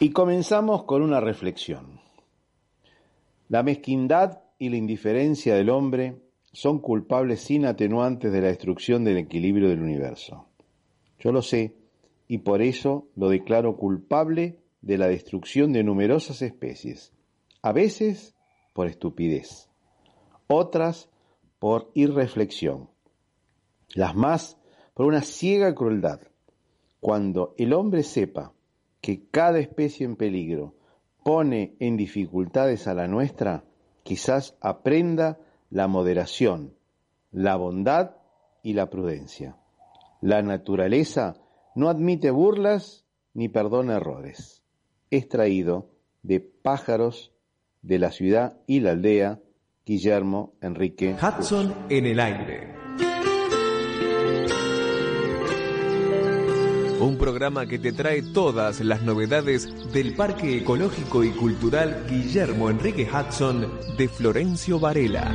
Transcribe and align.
Y 0.00 0.10
comenzamos 0.10 0.84
con 0.84 1.02
una 1.02 1.20
reflexión. 1.20 2.00
La 3.48 3.62
mezquindad 3.62 4.42
y 4.58 4.68
la 4.70 4.76
indiferencia 4.76 5.54
del 5.54 5.70
hombre 5.70 6.20
son 6.52 6.80
culpables 6.80 7.40
sin 7.40 7.64
atenuantes 7.64 8.32
de 8.32 8.40
la 8.40 8.48
destrucción 8.48 9.04
del 9.04 9.18
equilibrio 9.18 9.68
del 9.68 9.82
universo. 9.82 10.48
Yo 11.20 11.30
lo 11.30 11.42
sé 11.42 11.76
y 12.26 12.38
por 12.38 12.60
eso 12.60 13.06
lo 13.14 13.28
declaro 13.28 13.76
culpable 13.76 14.58
de 14.82 14.98
la 14.98 15.06
destrucción 15.06 15.72
de 15.72 15.84
numerosas 15.84 16.42
especies, 16.42 17.12
a 17.62 17.72
veces 17.72 18.34
por 18.72 18.88
estupidez, 18.88 19.70
otras 20.48 21.08
por 21.60 21.92
irreflexión, 21.94 22.90
las 23.94 24.16
más 24.16 24.58
por 24.92 25.06
una 25.06 25.22
ciega 25.22 25.72
crueldad. 25.74 26.20
Cuando 27.00 27.54
el 27.58 27.72
hombre 27.74 28.02
sepa 28.02 28.53
que 29.04 29.28
cada 29.30 29.58
especie 29.58 30.06
en 30.06 30.16
peligro 30.16 30.76
pone 31.22 31.76
en 31.78 31.98
dificultades 31.98 32.86
a 32.86 32.94
la 32.94 33.06
nuestra, 33.06 33.64
quizás 34.02 34.56
aprenda 34.62 35.38
la 35.68 35.88
moderación, 35.88 36.72
la 37.30 37.56
bondad 37.56 38.12
y 38.62 38.72
la 38.72 38.88
prudencia. 38.88 39.58
La 40.22 40.40
naturaleza 40.40 41.36
no 41.74 41.90
admite 41.90 42.30
burlas 42.30 43.04
ni 43.34 43.50
perdona 43.50 43.96
errores. 43.96 44.64
Extraído 45.10 45.90
de 46.22 46.40
Pájaros 46.40 47.30
de 47.82 47.98
la 47.98 48.10
ciudad 48.10 48.58
y 48.66 48.80
la 48.80 48.92
aldea, 48.92 49.38
Guillermo 49.84 50.54
Enrique 50.62 51.14
Hudson 51.20 51.74
en 51.90 52.06
el 52.06 52.20
aire. 52.20 52.83
Un 57.04 57.18
programa 57.18 57.66
que 57.66 57.78
te 57.78 57.92
trae 57.92 58.22
todas 58.22 58.80
las 58.80 59.02
novedades 59.02 59.68
del 59.92 60.16
Parque 60.16 60.56
Ecológico 60.56 61.22
y 61.22 61.32
Cultural 61.32 62.06
Guillermo 62.08 62.70
Enrique 62.70 63.06
Hudson 63.06 63.70
de 63.98 64.08
Florencio 64.08 64.80
Varela. 64.80 65.30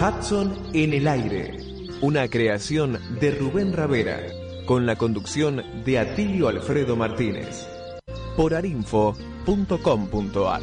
Hudson 0.00 0.56
en 0.72 0.94
el 0.94 1.08
aire, 1.08 1.56
una 2.00 2.28
creación 2.28 3.00
de 3.18 3.32
Rubén 3.32 3.72
Ravera, 3.72 4.20
con 4.66 4.86
la 4.86 4.94
conducción 4.94 5.64
de 5.84 5.98
Atilio 5.98 6.46
Alfredo 6.46 6.94
Martínez. 6.94 7.66
Por 8.36 8.54
arinfo.com.ar. 8.54 10.62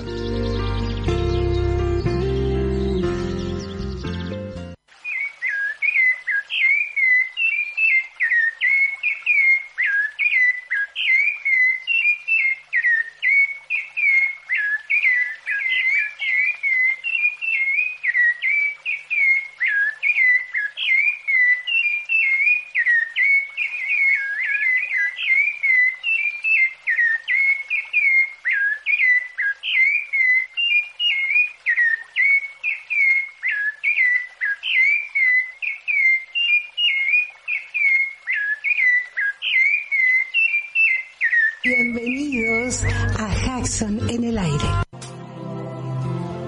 Jackson 43.68 44.10
en 44.10 44.24
el 44.24 44.38
aire. 44.38 44.70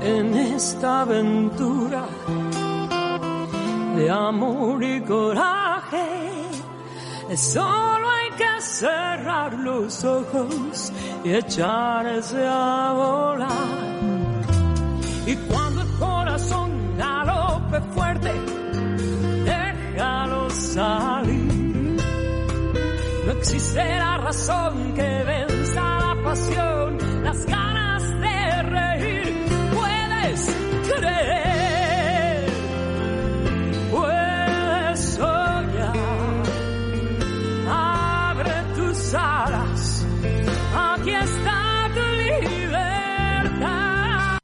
En 0.01 0.33
esta 0.33 1.01
aventura 1.01 2.05
de 3.97 4.09
amor 4.09 4.81
y 4.81 5.01
coraje, 5.01 6.07
solo 7.35 8.09
hay 8.09 8.29
que 8.37 8.61
cerrar 8.61 9.53
los 9.53 10.03
ojos 10.05 10.93
y 11.25 11.33
echarse 11.33 12.45
a 12.47 12.93
volar. 12.95 13.49
Y 15.25 15.35
cuando 15.35 15.81
el 15.81 15.91
corazón 15.99 16.71
galope 16.97 17.81
fuerte, 17.93 18.31
déjalo 19.43 20.49
salir. 20.51 21.59
No 23.25 23.31
existe 23.33 23.83
la 23.97 24.17
razón 24.17 24.93
que 24.93 25.23
venza 25.23 25.81
la 25.99 26.15
pasión, 26.23 26.88
las 27.29 27.45
ganas 27.45 28.03
de 28.21 28.63
reír. 28.63 29.33
Puedes 29.75 30.55
creer. 30.87 32.49
Abre 37.71 38.51
tus 38.75 39.13
alas, 39.13 40.07
aquí 40.75 41.11
está 41.11 41.91
tu 41.93 42.01
libertad. 42.23 44.39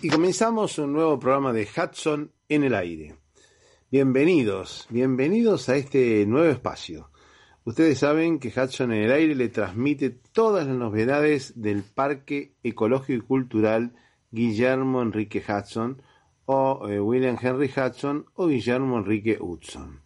Y 0.00 0.08
comenzamos 0.08 0.78
un 0.78 0.92
nuevo 0.92 1.20
programa 1.20 1.52
de 1.52 1.64
Hudson 1.64 2.32
en 2.48 2.64
el 2.64 2.74
aire. 2.74 3.14
Bienvenidos, 3.88 4.88
bienvenidos 4.90 5.68
a 5.68 5.76
este 5.76 6.26
nuevo 6.26 6.50
espacio. 6.50 7.11
Ustedes 7.64 8.00
saben 8.00 8.40
que 8.40 8.48
Hudson 8.48 8.90
en 8.90 9.04
el 9.04 9.12
aire 9.12 9.36
le 9.36 9.48
transmite 9.48 10.10
todas 10.10 10.66
las 10.66 10.76
novedades 10.76 11.60
del 11.60 11.84
Parque 11.84 12.56
Ecológico 12.64 13.12
y 13.12 13.26
Cultural 13.26 13.92
Guillermo 14.32 15.00
Enrique 15.00 15.44
Hudson 15.46 16.02
o 16.44 16.88
eh, 16.88 17.00
William 17.00 17.38
Henry 17.40 17.70
Hudson 17.70 18.26
o 18.34 18.48
Guillermo 18.48 18.98
Enrique 18.98 19.38
Hudson. 19.40 20.00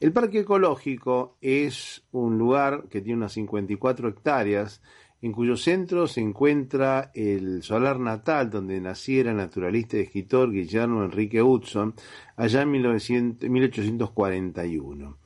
El 0.00 0.12
Parque 0.12 0.40
Ecológico 0.40 1.36
es 1.40 2.04
un 2.10 2.36
lugar 2.36 2.88
que 2.90 3.00
tiene 3.00 3.18
unas 3.18 3.32
54 3.32 4.08
hectáreas 4.08 4.82
en 5.20 5.32
cuyo 5.32 5.56
centro 5.56 6.08
se 6.08 6.20
encuentra 6.20 7.12
el 7.14 7.62
solar 7.62 8.00
natal 8.00 8.50
donde 8.50 8.80
naciera 8.80 9.30
el 9.30 9.36
naturalista 9.36 9.96
y 9.96 10.00
escritor 10.00 10.50
Guillermo 10.50 11.04
Enrique 11.04 11.42
Hudson 11.42 11.94
allá 12.36 12.62
en 12.62 12.70
1900 12.72 13.48
1841. 13.48 15.18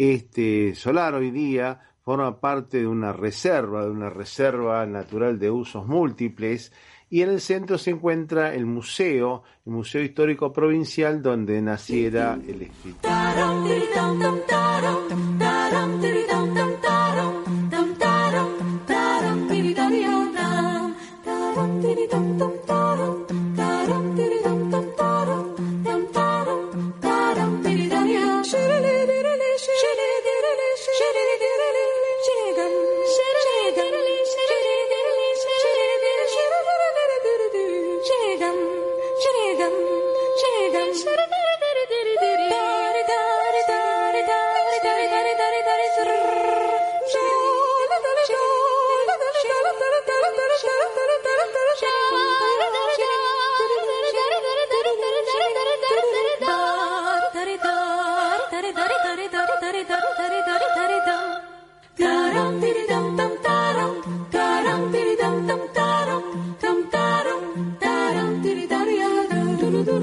Este 0.00 0.74
solar 0.76 1.12
hoy 1.12 1.30
día 1.30 1.78
forma 2.02 2.40
parte 2.40 2.78
de 2.78 2.86
una 2.86 3.12
reserva, 3.12 3.84
de 3.84 3.90
una 3.90 4.08
reserva 4.08 4.86
natural 4.86 5.38
de 5.38 5.50
usos 5.50 5.86
múltiples, 5.86 6.72
y 7.10 7.20
en 7.20 7.28
el 7.28 7.42
centro 7.42 7.76
se 7.76 7.90
encuentra 7.90 8.54
el 8.54 8.64
museo, 8.64 9.42
el 9.66 9.72
Museo 9.72 10.02
Histórico 10.02 10.54
Provincial, 10.54 11.20
donde 11.20 11.60
naciera 11.60 12.38
el 12.48 12.62
escritor. 12.62 13.10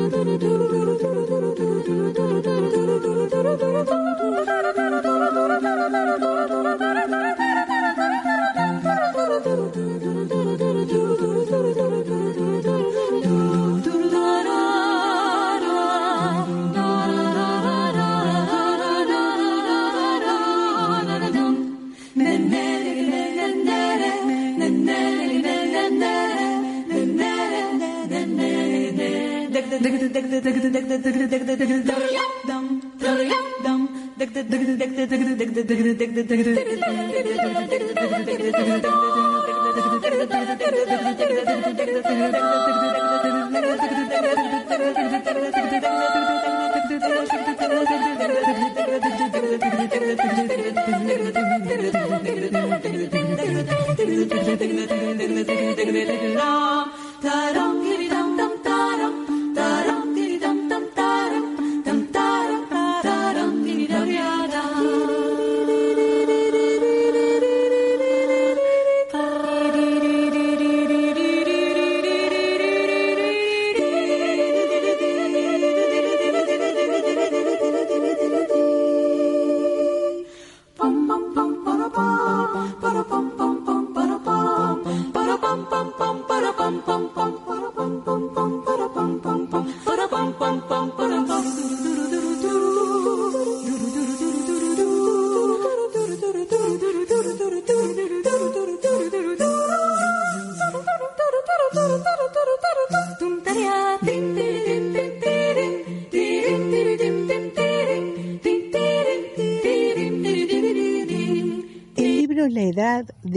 do 0.10 0.24
do 0.24 0.38
do 0.38 0.38
do. 0.38 0.57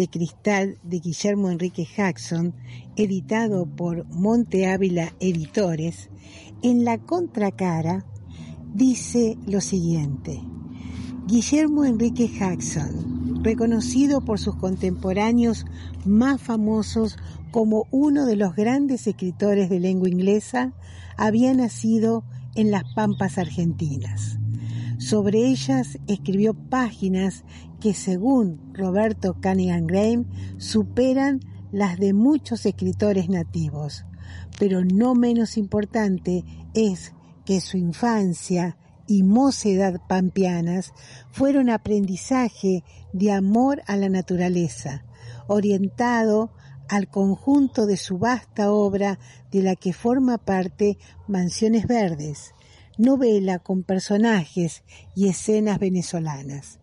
De 0.00 0.08
Cristal 0.08 0.78
de 0.82 0.98
Guillermo 0.98 1.50
Enrique 1.50 1.86
Jackson, 1.94 2.54
editado 2.96 3.66
por 3.66 4.06
Monte 4.06 4.66
Ávila 4.66 5.12
Editores, 5.20 6.08
en 6.62 6.86
la 6.86 6.96
contracara 6.96 8.06
dice 8.72 9.36
lo 9.46 9.60
siguiente. 9.60 10.40
Guillermo 11.26 11.84
Enrique 11.84 12.28
Jackson, 12.28 13.44
reconocido 13.44 14.24
por 14.24 14.38
sus 14.40 14.56
contemporáneos 14.56 15.66
más 16.06 16.40
famosos 16.40 17.18
como 17.50 17.84
uno 17.90 18.24
de 18.24 18.36
los 18.36 18.56
grandes 18.56 19.06
escritores 19.06 19.68
de 19.68 19.80
lengua 19.80 20.08
inglesa, 20.08 20.72
había 21.18 21.52
nacido 21.52 22.24
en 22.54 22.70
las 22.70 22.84
Pampas 22.94 23.36
Argentinas. 23.36 24.39
Sobre 25.00 25.46
ellas 25.46 25.98
escribió 26.08 26.52
páginas 26.52 27.44
que 27.80 27.94
según 27.94 28.60
Roberto 28.74 29.34
Cunningham 29.42 29.86
Graham 29.86 30.26
superan 30.58 31.40
las 31.72 31.98
de 31.98 32.12
muchos 32.12 32.66
escritores 32.66 33.30
nativos. 33.30 34.04
Pero 34.58 34.84
no 34.84 35.14
menos 35.14 35.56
importante 35.56 36.44
es 36.74 37.14
que 37.46 37.62
su 37.62 37.78
infancia 37.78 38.76
y 39.06 39.22
mocedad 39.22 40.02
pampeanas 40.06 40.92
fueron 41.30 41.70
aprendizaje 41.70 42.84
de 43.14 43.32
amor 43.32 43.82
a 43.86 43.96
la 43.96 44.10
naturaleza, 44.10 45.04
orientado 45.46 46.52
al 46.90 47.08
conjunto 47.08 47.86
de 47.86 47.96
su 47.96 48.18
vasta 48.18 48.70
obra 48.70 49.18
de 49.50 49.62
la 49.62 49.76
que 49.76 49.94
forma 49.94 50.36
parte 50.36 50.98
Mansiones 51.26 51.86
Verdes, 51.86 52.52
novela 52.98 53.58
con 53.58 53.82
personajes 53.82 54.82
y 55.14 55.28
escenas 55.28 55.78
venezolanas. 55.78 56.80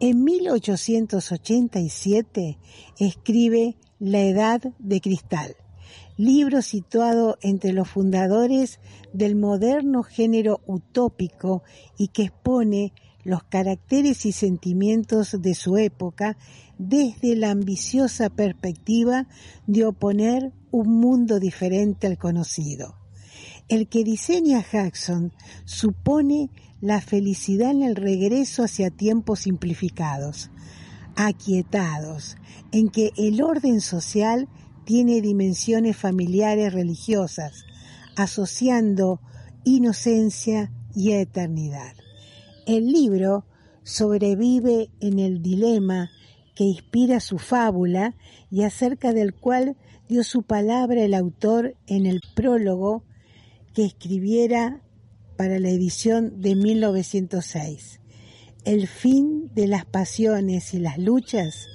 En 0.00 0.22
1887 0.22 2.56
escribe 2.98 3.76
La 3.98 4.20
Edad 4.20 4.62
de 4.78 5.00
Cristal, 5.00 5.56
libro 6.16 6.62
situado 6.62 7.36
entre 7.42 7.72
los 7.72 7.88
fundadores 7.88 8.78
del 9.12 9.34
moderno 9.34 10.04
género 10.04 10.60
utópico 10.66 11.64
y 11.96 12.06
que 12.08 12.24
expone 12.24 12.92
los 13.24 13.42
caracteres 13.42 14.24
y 14.24 14.32
sentimientos 14.32 15.42
de 15.42 15.54
su 15.54 15.76
época 15.76 16.38
desde 16.78 17.36
la 17.36 17.50
ambiciosa 17.50 18.30
perspectiva 18.30 19.26
de 19.66 19.84
oponer 19.84 20.52
un 20.70 21.00
mundo 21.00 21.40
diferente 21.40 22.06
al 22.06 22.18
conocido. 22.18 22.94
El 23.68 23.86
que 23.88 24.02
diseña 24.02 24.64
Jackson 24.64 25.32
supone 25.66 26.50
la 26.80 27.02
felicidad 27.02 27.70
en 27.70 27.82
el 27.82 27.96
regreso 27.96 28.62
hacia 28.62 28.90
tiempos 28.90 29.40
simplificados, 29.40 30.50
aquietados, 31.16 32.38
en 32.72 32.88
que 32.88 33.12
el 33.18 33.42
orden 33.42 33.82
social 33.82 34.48
tiene 34.84 35.20
dimensiones 35.20 35.98
familiares 35.98 36.72
religiosas, 36.72 37.66
asociando 38.16 39.20
inocencia 39.64 40.72
y 40.94 41.12
eternidad. 41.12 41.92
El 42.64 42.90
libro 42.90 43.44
sobrevive 43.82 44.88
en 45.00 45.18
el 45.18 45.42
dilema 45.42 46.10
que 46.54 46.64
inspira 46.64 47.20
su 47.20 47.38
fábula 47.38 48.14
y 48.50 48.62
acerca 48.62 49.12
del 49.12 49.34
cual 49.34 49.76
dio 50.08 50.24
su 50.24 50.42
palabra 50.42 51.02
el 51.02 51.12
autor 51.12 51.76
en 51.86 52.06
el 52.06 52.22
prólogo 52.34 53.04
que 53.78 53.84
escribiera 53.84 54.82
para 55.36 55.60
la 55.60 55.68
edición 55.68 56.40
de 56.40 56.56
1906. 56.56 58.00
El 58.64 58.88
fin 58.88 59.54
de 59.54 59.68
las 59.68 59.84
pasiones 59.84 60.74
y 60.74 60.80
las 60.80 60.98
luchas 60.98 61.68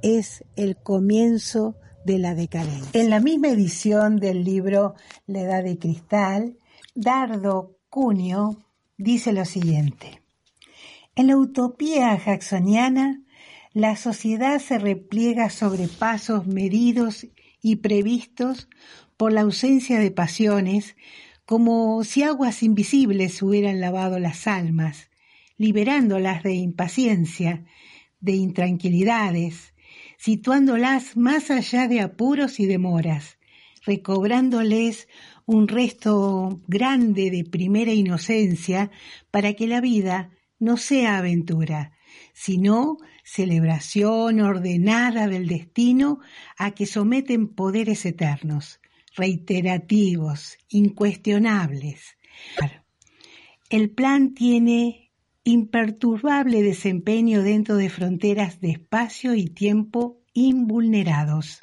es 0.00 0.44
el 0.54 0.76
comienzo 0.76 1.74
de 2.04 2.20
la 2.20 2.36
decadencia. 2.36 2.88
En 2.92 3.10
la 3.10 3.18
misma 3.18 3.48
edición 3.48 4.20
del 4.20 4.44
libro 4.44 4.94
La 5.26 5.40
Edad 5.40 5.64
de 5.64 5.80
Cristal, 5.80 6.56
Dardo 6.94 7.76
Cunio 7.90 8.64
dice 8.96 9.32
lo 9.32 9.44
siguiente. 9.44 10.22
En 11.16 11.26
la 11.26 11.36
utopía 11.36 12.16
jacksoniana, 12.24 13.24
la 13.72 13.96
sociedad 13.96 14.60
se 14.60 14.78
repliega 14.78 15.50
sobre 15.50 15.88
pasos 15.88 16.46
medidos 16.46 17.26
y 17.60 17.74
previstos 17.74 18.68
por 19.16 19.32
la 19.32 19.40
ausencia 19.40 19.98
de 19.98 20.12
pasiones, 20.12 20.94
como 21.48 22.04
si 22.04 22.24
aguas 22.24 22.62
invisibles 22.62 23.40
hubieran 23.40 23.80
lavado 23.80 24.18
las 24.18 24.46
almas, 24.46 25.08
liberándolas 25.56 26.42
de 26.42 26.52
impaciencia, 26.52 27.64
de 28.20 28.32
intranquilidades, 28.32 29.72
situándolas 30.18 31.16
más 31.16 31.50
allá 31.50 31.88
de 31.88 32.02
apuros 32.02 32.60
y 32.60 32.66
demoras, 32.66 33.38
recobrándoles 33.86 35.08
un 35.46 35.68
resto 35.68 36.60
grande 36.66 37.30
de 37.30 37.44
primera 37.44 37.94
inocencia 37.94 38.90
para 39.30 39.54
que 39.54 39.66
la 39.66 39.80
vida 39.80 40.32
no 40.58 40.76
sea 40.76 41.16
aventura, 41.16 41.92
sino 42.34 42.98
celebración 43.24 44.42
ordenada 44.42 45.26
del 45.28 45.48
destino 45.48 46.20
a 46.58 46.72
que 46.72 46.84
someten 46.84 47.48
poderes 47.48 48.04
eternos, 48.04 48.80
reiterativos, 49.18 50.56
incuestionables. 50.68 52.16
El 53.68 53.90
plan 53.90 54.32
tiene 54.32 55.10
imperturbable 55.44 56.62
desempeño 56.62 57.42
dentro 57.42 57.76
de 57.76 57.90
fronteras 57.90 58.60
de 58.60 58.70
espacio 58.70 59.34
y 59.34 59.46
tiempo 59.46 60.22
invulnerados. 60.32 61.60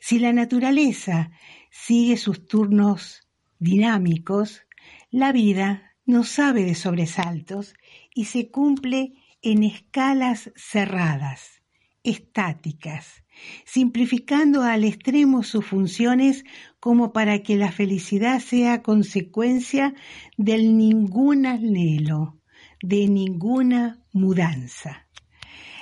Si 0.00 0.18
la 0.18 0.32
naturaleza 0.32 1.30
sigue 1.70 2.16
sus 2.16 2.46
turnos 2.46 3.26
dinámicos, 3.58 4.62
la 5.10 5.32
vida 5.32 5.94
no 6.04 6.24
sabe 6.24 6.64
de 6.64 6.74
sobresaltos 6.74 7.74
y 8.14 8.26
se 8.26 8.50
cumple 8.50 9.14
en 9.40 9.62
escalas 9.62 10.50
cerradas, 10.56 11.62
estáticas, 12.02 13.23
simplificando 13.64 14.62
al 14.62 14.84
extremo 14.84 15.42
sus 15.42 15.64
funciones 15.64 16.44
como 16.80 17.12
para 17.12 17.42
que 17.42 17.56
la 17.56 17.72
felicidad 17.72 18.40
sea 18.40 18.82
consecuencia 18.82 19.94
del 20.36 20.76
ningún 20.76 21.46
anhelo, 21.46 22.38
de 22.82 23.08
ninguna 23.08 24.02
mudanza. 24.12 25.08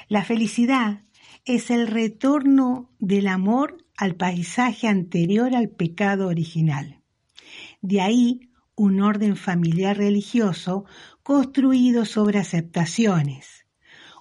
La 0.08 0.24
felicidad 0.24 1.02
es 1.44 1.70
el 1.70 1.86
retorno 1.86 2.90
del 2.98 3.26
amor 3.26 3.84
al 3.96 4.14
paisaje 4.14 4.86
anterior 4.86 5.54
al 5.54 5.68
pecado 5.70 6.28
original. 6.28 7.02
De 7.80 8.00
ahí 8.00 8.52
un 8.74 9.00
orden 9.00 9.36
familiar 9.36 9.96
religioso 9.96 10.84
construido 11.22 12.04
sobre 12.04 12.38
aceptaciones, 12.38 13.66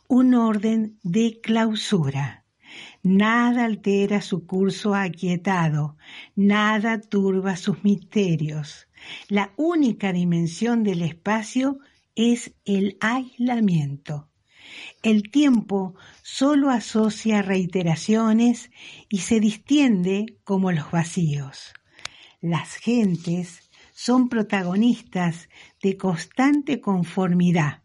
un 0.08 0.34
orden 0.34 1.00
de 1.04 1.40
clausura. 1.42 2.41
Nada 3.04 3.66
altera 3.66 4.22
su 4.22 4.46
curso 4.46 4.94
aquietado, 4.96 5.98
nada 6.36 7.02
turba 7.02 7.56
sus 7.56 7.84
misterios. 7.84 8.88
La 9.28 9.54
única 9.58 10.14
dimensión 10.14 10.84
del 10.84 11.02
espacio 11.02 11.80
es 12.16 12.54
el 12.66 12.98
aislamiento. 13.00 14.30
El 15.02 15.32
tiempo 15.32 15.96
solo 16.22 16.70
asocia 16.70 17.42
reiteraciones 17.42 18.70
y 19.10 19.20
se 19.20 19.40
distiende 19.40 20.38
como 20.44 20.72
los 20.72 20.92
vacíos. 20.92 21.74
Las 22.40 22.76
gentes 22.76 23.70
son 23.92 24.30
protagonistas 24.30 25.50
de 25.82 25.98
constante 25.98 26.82
conformidad, 26.82 27.84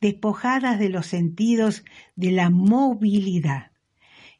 despojadas 0.00 0.78
de 0.78 0.88
los 0.88 1.06
sentidos 1.06 1.84
de 2.16 2.32
la 2.32 2.50
movilidad. 2.50 3.73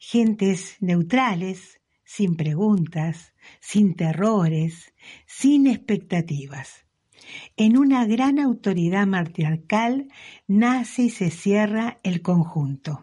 Gentes 0.07 0.77
neutrales, 0.81 1.81
sin 2.05 2.37
preguntas, 2.37 3.33
sin 3.59 3.95
terrores, 3.95 4.93
sin 5.27 5.67
expectativas. 5.67 6.85
En 7.57 7.79
una 7.79 8.05
gran 8.05 8.39
autoridad 8.39 9.07
matriarcal 9.07 10.09
nace 10.47 11.05
y 11.05 11.11
se 11.11 11.31
cierra 11.31 12.01
el 12.03 12.21
conjunto. 12.21 13.03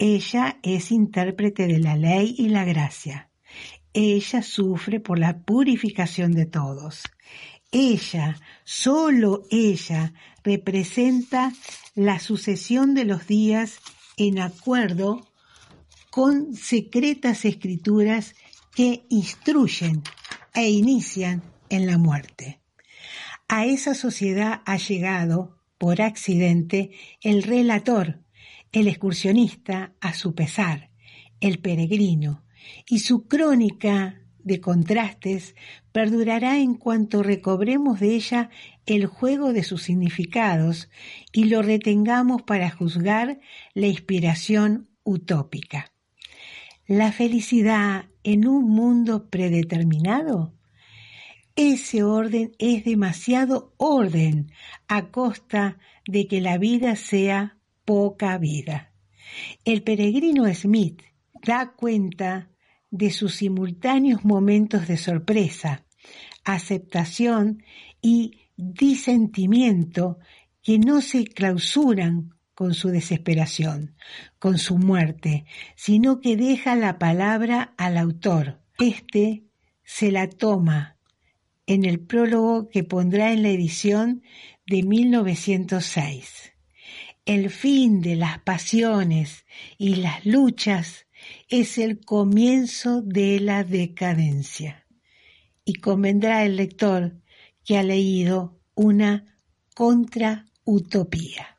Ella 0.00 0.58
es 0.64 0.90
intérprete 0.90 1.68
de 1.68 1.78
la 1.78 1.96
ley 1.96 2.34
y 2.36 2.48
la 2.48 2.64
gracia. 2.64 3.30
Ella 3.92 4.42
sufre 4.42 4.98
por 4.98 5.16
la 5.16 5.38
purificación 5.38 6.32
de 6.32 6.46
todos. 6.46 7.04
Ella, 7.70 8.36
solo 8.64 9.44
ella, 9.48 10.12
representa 10.42 11.52
la 11.94 12.18
sucesión 12.18 12.94
de 12.94 13.04
los 13.04 13.28
días 13.28 13.78
en 14.16 14.40
acuerdo 14.40 15.29
con 16.10 16.54
secretas 16.54 17.44
escrituras 17.44 18.34
que 18.74 19.04
instruyen 19.08 20.02
e 20.54 20.68
inician 20.70 21.42
en 21.68 21.86
la 21.86 21.98
muerte. 21.98 22.60
A 23.48 23.64
esa 23.64 23.94
sociedad 23.94 24.62
ha 24.64 24.76
llegado, 24.76 25.56
por 25.78 26.02
accidente, 26.02 26.90
el 27.22 27.42
relator, 27.42 28.20
el 28.72 28.86
excursionista 28.86 29.94
a 30.00 30.14
su 30.14 30.34
pesar, 30.34 30.90
el 31.40 31.58
peregrino, 31.58 32.44
y 32.86 32.98
su 33.00 33.26
crónica 33.26 34.20
de 34.44 34.60
contrastes 34.60 35.54
perdurará 35.92 36.58
en 36.58 36.74
cuanto 36.74 37.22
recobremos 37.22 38.00
de 38.00 38.14
ella 38.14 38.50
el 38.86 39.06
juego 39.06 39.52
de 39.52 39.62
sus 39.62 39.82
significados 39.82 40.88
y 41.32 41.44
lo 41.44 41.62
retengamos 41.62 42.42
para 42.42 42.70
juzgar 42.70 43.40
la 43.74 43.86
inspiración 43.86 44.88
utópica. 45.02 45.89
La 46.90 47.12
felicidad 47.12 48.06
en 48.24 48.48
un 48.48 48.68
mundo 48.68 49.30
predeterminado 49.30 50.54
ese 51.54 52.02
orden 52.02 52.50
es 52.58 52.84
demasiado 52.84 53.74
orden 53.76 54.50
a 54.88 55.12
costa 55.12 55.78
de 56.04 56.26
que 56.26 56.40
la 56.40 56.58
vida 56.58 56.96
sea 56.96 57.58
poca 57.84 58.36
vida. 58.38 58.92
El 59.64 59.84
peregrino 59.84 60.52
Smith 60.52 61.00
da 61.46 61.74
cuenta 61.76 62.50
de 62.90 63.12
sus 63.12 63.36
simultáneos 63.36 64.24
momentos 64.24 64.88
de 64.88 64.96
sorpresa, 64.96 65.84
aceptación 66.44 67.62
y 68.02 68.40
disentimiento 68.56 70.18
que 70.60 70.80
no 70.80 71.02
se 71.02 71.22
clausuran 71.22 72.34
con 72.60 72.74
su 72.74 72.90
desesperación, 72.90 73.96
con 74.38 74.58
su 74.58 74.76
muerte, 74.76 75.46
sino 75.76 76.20
que 76.20 76.36
deja 76.36 76.76
la 76.76 76.98
palabra 76.98 77.72
al 77.78 77.96
autor. 77.96 78.60
Este 78.78 79.44
se 79.82 80.12
la 80.12 80.28
toma 80.28 80.98
en 81.64 81.86
el 81.86 82.00
prólogo 82.00 82.68
que 82.68 82.84
pondrá 82.84 83.32
en 83.32 83.44
la 83.44 83.48
edición 83.48 84.22
de 84.66 84.82
1906. 84.82 86.52
El 87.24 87.48
fin 87.48 88.02
de 88.02 88.16
las 88.16 88.40
pasiones 88.40 89.46
y 89.78 89.94
las 89.94 90.26
luchas 90.26 91.06
es 91.48 91.78
el 91.78 92.04
comienzo 92.04 93.00
de 93.00 93.40
la 93.40 93.64
decadencia. 93.64 94.86
Y 95.64 95.76
convendrá 95.76 96.44
el 96.44 96.56
lector 96.56 97.22
que 97.64 97.78
ha 97.78 97.82
leído 97.82 98.60
una 98.74 99.34
contrautopía. 99.74 101.49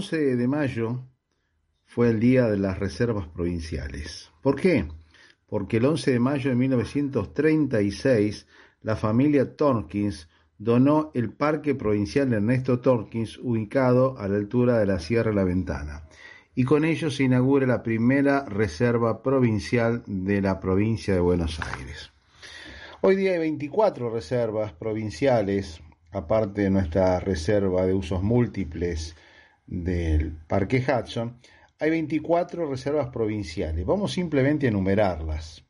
11 0.00 0.36
de 0.36 0.48
mayo 0.48 0.98
fue 1.84 2.08
el 2.08 2.20
día 2.20 2.46
de 2.48 2.56
las 2.56 2.78
reservas 2.78 3.28
provinciales. 3.28 4.30
¿Por 4.40 4.56
qué? 4.56 4.88
Porque 5.46 5.76
el 5.76 5.84
11 5.84 6.12
de 6.12 6.18
mayo 6.18 6.48
de 6.48 6.56
1936 6.56 8.46
la 8.80 8.96
familia 8.96 9.56
Torkins 9.56 10.30
donó 10.56 11.10
el 11.12 11.34
Parque 11.34 11.74
Provincial 11.74 12.32
Ernesto 12.32 12.80
Torkins 12.80 13.36
ubicado 13.42 14.16
a 14.16 14.26
la 14.26 14.36
altura 14.36 14.78
de 14.78 14.86
la 14.86 15.00
Sierra 15.00 15.34
La 15.34 15.44
Ventana. 15.44 16.04
Y 16.54 16.64
con 16.64 16.86
ello 16.86 17.10
se 17.10 17.24
inaugura 17.24 17.66
la 17.66 17.82
primera 17.82 18.46
reserva 18.46 19.22
provincial 19.22 20.02
de 20.06 20.40
la 20.40 20.60
provincia 20.60 21.12
de 21.12 21.20
Buenos 21.20 21.60
Aires. 21.60 22.10
Hoy 23.02 23.16
día 23.16 23.32
hay 23.32 23.38
24 23.40 24.08
reservas 24.08 24.72
provinciales 24.72 25.82
aparte 26.10 26.62
de 26.62 26.70
nuestra 26.70 27.20
reserva 27.20 27.84
de 27.84 27.92
usos 27.92 28.22
múltiples 28.22 29.14
del 29.70 30.32
Parque 30.46 30.84
Hudson, 30.86 31.38
hay 31.78 31.90
24 31.90 32.68
reservas 32.68 33.08
provinciales. 33.08 33.86
Vamos 33.86 34.12
simplemente 34.12 34.66
a 34.66 34.68
enumerarlas. 34.68 35.64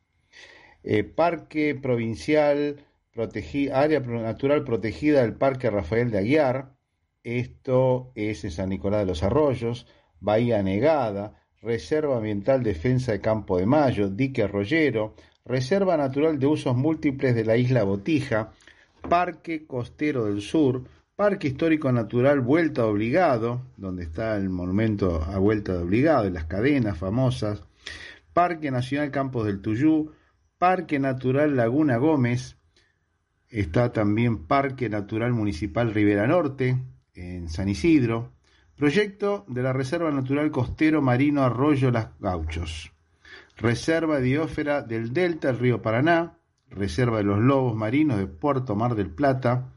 Eh, 0.83 1.03
Parque 1.03 1.75
Provincial, 1.75 2.83
Área 3.71 3.99
Natural 3.99 4.63
Protegida 4.63 5.21
del 5.21 5.35
Parque 5.35 5.69
Rafael 5.69 6.11
de 6.11 6.17
Aguiar, 6.17 6.73
esto 7.23 8.11
es 8.15 8.43
en 8.43 8.51
San 8.51 8.69
Nicolás 8.69 9.01
de 9.01 9.05
los 9.05 9.21
Arroyos, 9.21 9.85
Bahía 10.19 10.63
Negada, 10.63 11.35
Reserva 11.61 12.17
Ambiental 12.17 12.63
Defensa 12.63 13.11
de 13.11 13.21
Campo 13.21 13.59
de 13.59 13.67
Mayo, 13.67 14.09
Dique 14.09 14.41
Arroyero, 14.41 15.13
Reserva 15.45 15.97
Natural 15.97 16.39
de 16.39 16.47
Usos 16.47 16.75
Múltiples 16.75 17.35
de 17.35 17.45
la 17.45 17.57
Isla 17.57 17.83
Botija, 17.83 18.51
Parque 19.07 19.67
Costero 19.67 20.25
del 20.25 20.41
Sur, 20.41 20.85
Parque 21.21 21.49
Histórico 21.49 21.91
Natural 21.91 22.39
Vuelta 22.39 22.87
Obligado, 22.87 23.61
donde 23.77 24.01
está 24.01 24.35
el 24.37 24.49
monumento 24.49 25.21
a 25.21 25.37
Vuelta 25.37 25.73
de 25.73 25.83
Obligado 25.83 26.25
y 26.25 26.31
las 26.31 26.45
cadenas 26.45 26.97
famosas, 26.97 27.63
Parque 28.33 28.71
Nacional 28.71 29.11
Campos 29.11 29.45
del 29.45 29.61
Tuyú, 29.61 30.13
Parque 30.57 30.97
Natural 30.97 31.55
Laguna 31.55 31.97
Gómez, 31.97 32.57
está 33.49 33.91
también 33.93 34.47
Parque 34.47 34.89
Natural 34.89 35.31
Municipal 35.31 35.93
Rivera 35.93 36.25
Norte, 36.25 36.81
en 37.13 37.49
San 37.49 37.69
Isidro, 37.69 38.31
proyecto 38.75 39.45
de 39.47 39.61
la 39.61 39.73
Reserva 39.73 40.09
Natural 40.09 40.49
Costero 40.49 41.03
Marino 41.03 41.43
Arroyo 41.43 41.91
Las 41.91 42.17
Gauchos, 42.19 42.93
Reserva 43.57 44.17
Diófera 44.21 44.81
del 44.81 45.13
Delta 45.13 45.49
del 45.49 45.59
Río 45.59 45.83
Paraná, 45.83 46.39
Reserva 46.71 47.17
de 47.17 47.25
los 47.25 47.37
Lobos 47.37 47.75
Marinos 47.75 48.17
de 48.17 48.25
Puerto 48.25 48.75
Mar 48.75 48.95
del 48.95 49.11
Plata, 49.11 49.71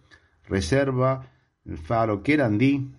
Reserva 0.46 1.33
el 1.64 1.78
Faro 1.78 2.22
Querandí, 2.22 2.90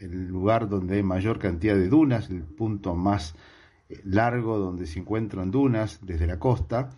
el 0.00 0.28
lugar 0.28 0.68
donde 0.68 0.96
hay 0.96 1.02
mayor 1.02 1.38
cantidad 1.38 1.74
de 1.74 1.88
dunas, 1.88 2.30
el 2.30 2.42
punto 2.42 2.94
más 2.94 3.34
eh, 3.88 4.00
largo 4.04 4.58
donde 4.58 4.86
se 4.86 5.00
encuentran 5.00 5.50
dunas 5.50 6.00
desde 6.02 6.26
la 6.26 6.38
costa, 6.38 6.90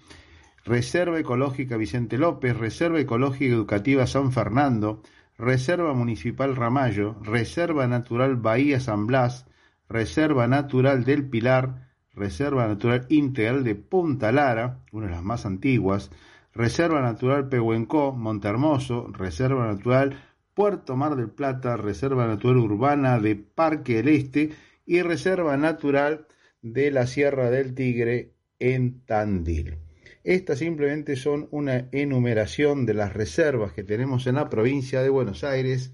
Reserva 0.65 1.19
Ecológica 1.19 1.77
Vicente 1.77 2.19
López, 2.19 2.57
Reserva 2.57 3.01
Ecológica 3.01 3.55
Educativa 3.55 4.07
San 4.07 4.33
Fernando, 4.33 5.03
Reserva 5.39 5.95
Municipal 5.95 6.55
Ramallo, 6.55 7.17
Reserva 7.23 7.87
Natural 7.87 8.37
Bahía 8.37 8.79
San 8.79 9.07
Blas, 9.07 9.47
Reserva 9.89 10.47
Natural 10.47 11.05
del 11.05 11.29
Pilar, 11.29 11.89
Reserva 12.13 12.69
Natural 12.69 13.07
Integral 13.09 13.65
de 13.65 13.75
Punta 13.75 14.33
Lara, 14.33 14.81
una 14.93 15.07
de 15.07 15.13
las 15.13 15.23
más 15.23 15.47
antiguas, 15.47 16.11
Reserva 16.53 17.01
Natural 17.01 17.49
Pehuencó, 17.49 18.13
Montehermoso, 18.13 19.07
Reserva 19.13 19.67
Natural 19.67 20.30
Puerto 20.55 20.97
Mar 20.97 21.17
del 21.17 21.31
Plata, 21.31 21.77
Reserva 21.77 22.27
Natural 22.27 22.59
Urbana 22.59 23.19
de 23.19 23.37
Parque 23.37 23.97
del 23.97 24.09
Este 24.09 24.51
y 24.87 25.03
Reserva 25.03 25.57
Natural 25.57 26.27
de 26.63 26.91
la 26.91 27.07
Sierra 27.07 27.51
del 27.51 27.75
Tigre 27.75 28.33
en 28.59 29.01
Tandil. 29.07 29.79
Estas 30.23 30.59
simplemente 30.59 31.17
son 31.17 31.49
una 31.51 31.89
enumeración 31.93 32.85
de 32.85 32.95
las 32.95 33.15
reservas 33.15 33.73
que 33.73 33.85
tenemos 33.85 34.27
en 34.27 34.35
la 34.35 34.51
provincia 34.51 35.03
de 35.03 35.09
Buenos 35.09 35.45
Aires, 35.45 35.93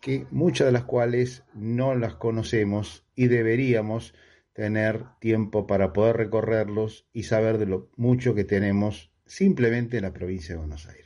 que 0.00 0.26
muchas 0.30 0.66
de 0.66 0.72
las 0.72 0.84
cuales 0.84 1.42
no 1.54 1.94
las 1.94 2.14
conocemos 2.14 3.04
y 3.16 3.26
deberíamos 3.26 4.14
tener 4.52 5.04
tiempo 5.18 5.66
para 5.66 5.92
poder 5.92 6.16
recorrerlos 6.16 7.08
y 7.12 7.24
saber 7.24 7.58
de 7.58 7.66
lo 7.66 7.90
mucho 7.96 8.34
que 8.34 8.44
tenemos 8.44 9.10
simplemente 9.26 9.96
en 9.96 10.04
la 10.04 10.12
provincia 10.12 10.54
de 10.54 10.60
Buenos 10.60 10.86
Aires. 10.86 11.03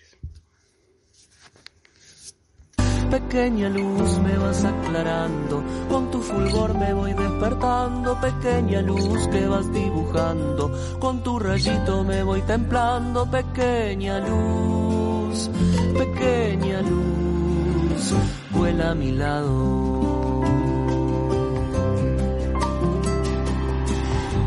Pequeña 3.11 3.71
luz 3.71 4.18
me 4.18 4.37
vas 4.37 4.64
aclarando, 4.64 5.62
con 5.88 6.11
tu 6.11 6.21
fulgor 6.21 6.75
me 6.75 6.92
voy 6.92 7.14
despertando, 7.14 8.21
pequeña 8.21 8.83
luz 8.83 9.27
que 9.29 9.47
vas 9.47 9.73
dibujando, 9.73 10.71
con 10.99 11.23
tu 11.23 11.38
rayito 11.38 12.05
me 12.05 12.23
voy 12.23 12.42
templando, 12.42 13.25
pequeña 13.31 14.18
luz, 14.21 15.51
pequeña 15.97 16.83
luz, 16.83 18.14
vuela 18.51 18.90
a 18.90 18.94
mi 18.94 19.12
lado. 19.12 20.42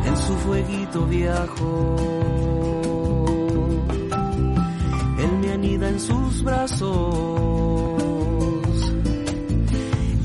En 0.05 0.17
su 0.17 0.33
fueguito 0.35 1.07
viajo, 1.07 1.95
él 5.17 5.31
me 5.41 5.51
anida 5.51 5.89
en 5.89 5.99
sus 5.99 6.43
brazos 6.43 7.60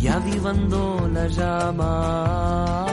avivando 0.09 1.09
la 1.13 1.27
llama, 1.29 2.87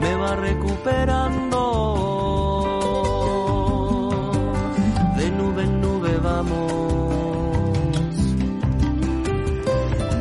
me 0.00 0.14
va 0.16 0.36
recuperando. 0.36 1.62
De 5.16 5.30
nube 5.30 5.62
en 5.62 5.80
nube 5.80 6.18
vamos, 6.22 7.78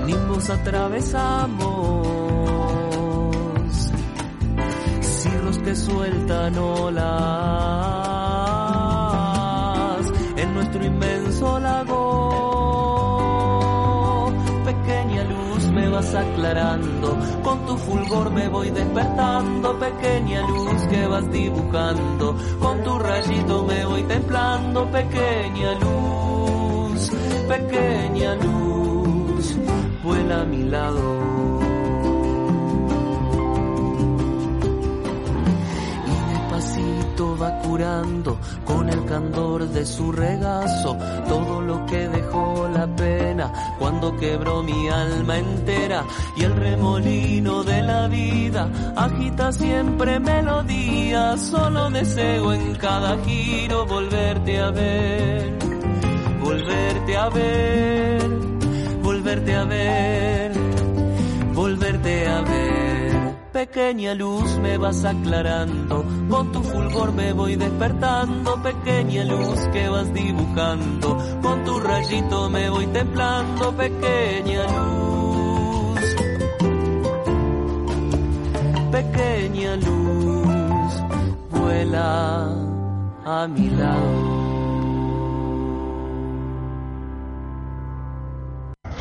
nimbos 0.05 0.49
atravesamos, 0.49 2.07
cirros 5.01 5.57
que 5.59 5.75
sueltan 5.75 6.57
olas. 6.57 7.15
En 10.37 10.53
nuestro 10.53 10.85
inmenso 10.85 11.59
lago 11.59 11.94
aclarando, 15.97 17.17
con 17.41 17.65
tu 17.65 17.77
fulgor 17.77 18.29
me 18.29 18.49
voy 18.49 18.69
despertando, 18.69 19.79
pequeña 19.79 20.41
luz 20.41 20.81
que 20.89 21.07
vas 21.07 21.31
dibujando, 21.31 22.35
con 22.59 22.83
tu 22.83 22.99
rayito 22.99 23.63
me 23.63 23.85
voy 23.85 24.03
templando, 24.03 24.91
pequeña 24.91 25.71
luz, 25.79 27.11
pequeña 27.47 28.35
luz, 28.35 29.57
vuela 30.03 30.41
a 30.41 30.45
mi 30.45 30.63
lado. 30.63 31.54
Va 37.23 37.59
curando 37.59 38.37
con 38.65 38.89
el 38.89 39.05
candor 39.05 39.67
de 39.69 39.85
su 39.85 40.11
regazo 40.11 40.97
todo 41.27 41.61
lo 41.61 41.85
que 41.85 42.09
dejó 42.09 42.67
la 42.73 42.87
pena 42.87 43.75
cuando 43.79 44.15
quebró 44.17 44.61
mi 44.61 44.89
alma 44.89 45.37
entera 45.37 46.03
y 46.35 46.43
el 46.43 46.55
remolino 46.55 47.63
de 47.63 47.81
la 47.83 48.07
vida 48.07 48.69
agita 48.97 49.51
siempre 49.53 50.19
melodía. 50.19 51.37
Solo 51.37 51.89
deseo 51.89 52.53
en 52.53 52.75
cada 52.75 53.17
giro 53.23 53.85
volverte 53.85 54.59
a 54.59 54.71
ver 54.71 55.53
volverte 56.43 57.17
a 57.17 57.29
ver 57.29 58.29
volverte 59.01 59.55
a 59.55 59.63
ver 59.63 60.54
pequeña 63.65 64.13
luz 64.13 64.59
me 64.59 64.77
vas 64.77 65.03
aclarando, 65.03 66.05
con 66.29 66.51
tu 66.51 66.61
fulgor 66.61 67.11
me 67.13 67.33
voy 67.33 67.55
despertando, 67.55 68.61
pequeña 68.61 69.23
luz 69.23 69.59
que 69.73 69.89
vas 69.89 70.13
dibujando, 70.13 71.17
con 71.41 71.63
tu 71.63 71.79
rayito 71.79 72.49
me 72.49 72.69
voy 72.69 72.85
templando, 72.87 73.75
pequeña 73.75 74.63
luz, 74.77 75.99
pequeña 78.91 79.75
luz, 79.77 80.91
vuela 81.49 82.51
a 83.25 83.47
mi 83.47 83.69
lado. 83.71 84.35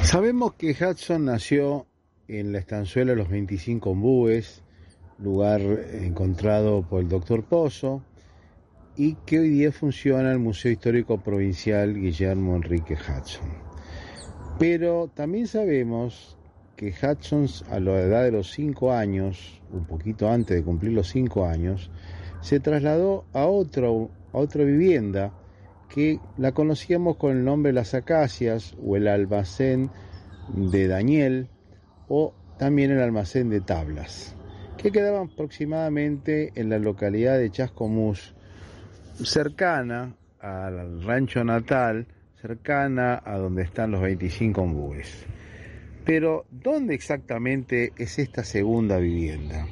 Sabemos 0.02 0.54
que 0.54 0.70
Hudson 0.70 1.26
nació 1.26 1.86
en 2.28 2.52
la 2.52 2.58
estanzuela 2.58 3.14
Los 3.14 3.28
25 3.28 3.90
Ombúes, 3.90 4.62
lugar 5.18 5.60
encontrado 5.60 6.82
por 6.82 7.00
el 7.00 7.08
doctor 7.08 7.44
Pozo, 7.44 8.02
y 8.96 9.14
que 9.26 9.40
hoy 9.40 9.48
día 9.48 9.72
funciona 9.72 10.30
el 10.32 10.38
Museo 10.38 10.70
Histórico 10.70 11.18
Provincial 11.18 11.94
Guillermo 11.94 12.56
Enrique 12.56 12.94
Hudson. 12.94 13.48
Pero 14.58 15.10
también 15.12 15.48
sabemos 15.48 16.36
que 16.76 16.92
Hudson 16.92 17.46
a 17.70 17.80
la 17.80 18.00
edad 18.00 18.24
de 18.24 18.32
los 18.32 18.52
5 18.52 18.92
años, 18.92 19.60
un 19.72 19.84
poquito 19.84 20.28
antes 20.28 20.56
de 20.56 20.62
cumplir 20.62 20.92
los 20.92 21.08
5 21.08 21.46
años, 21.46 21.90
se 22.40 22.60
trasladó 22.60 23.24
a, 23.32 23.46
otro, 23.46 24.10
a 24.32 24.38
otra 24.38 24.64
vivienda 24.64 25.32
que 25.88 26.20
la 26.36 26.52
conocíamos 26.52 27.16
con 27.16 27.36
el 27.36 27.44
nombre 27.44 27.72
Las 27.72 27.94
Acacias 27.94 28.76
o 28.84 28.96
el 28.96 29.08
almacén 29.08 29.90
de 30.54 30.88
Daniel, 30.88 31.48
o 32.16 32.32
también 32.58 32.92
el 32.92 33.00
almacén 33.00 33.50
de 33.50 33.60
tablas, 33.60 34.36
que 34.78 34.92
quedaban 34.92 35.30
aproximadamente 35.32 36.52
en 36.54 36.68
la 36.68 36.78
localidad 36.78 37.36
de 37.38 37.50
Chascomús, 37.50 38.36
cercana 39.24 40.14
al 40.38 41.02
rancho 41.02 41.42
natal, 41.42 42.06
cercana 42.40 43.20
a 43.24 43.36
donde 43.36 43.62
están 43.62 43.90
los 43.90 44.00
25 44.00 44.62
ombúes. 44.62 45.26
Pero, 46.04 46.46
¿dónde 46.52 46.94
exactamente 46.94 47.92
es 47.96 48.20
esta 48.20 48.44
segunda 48.44 48.98
vivienda? 48.98 49.66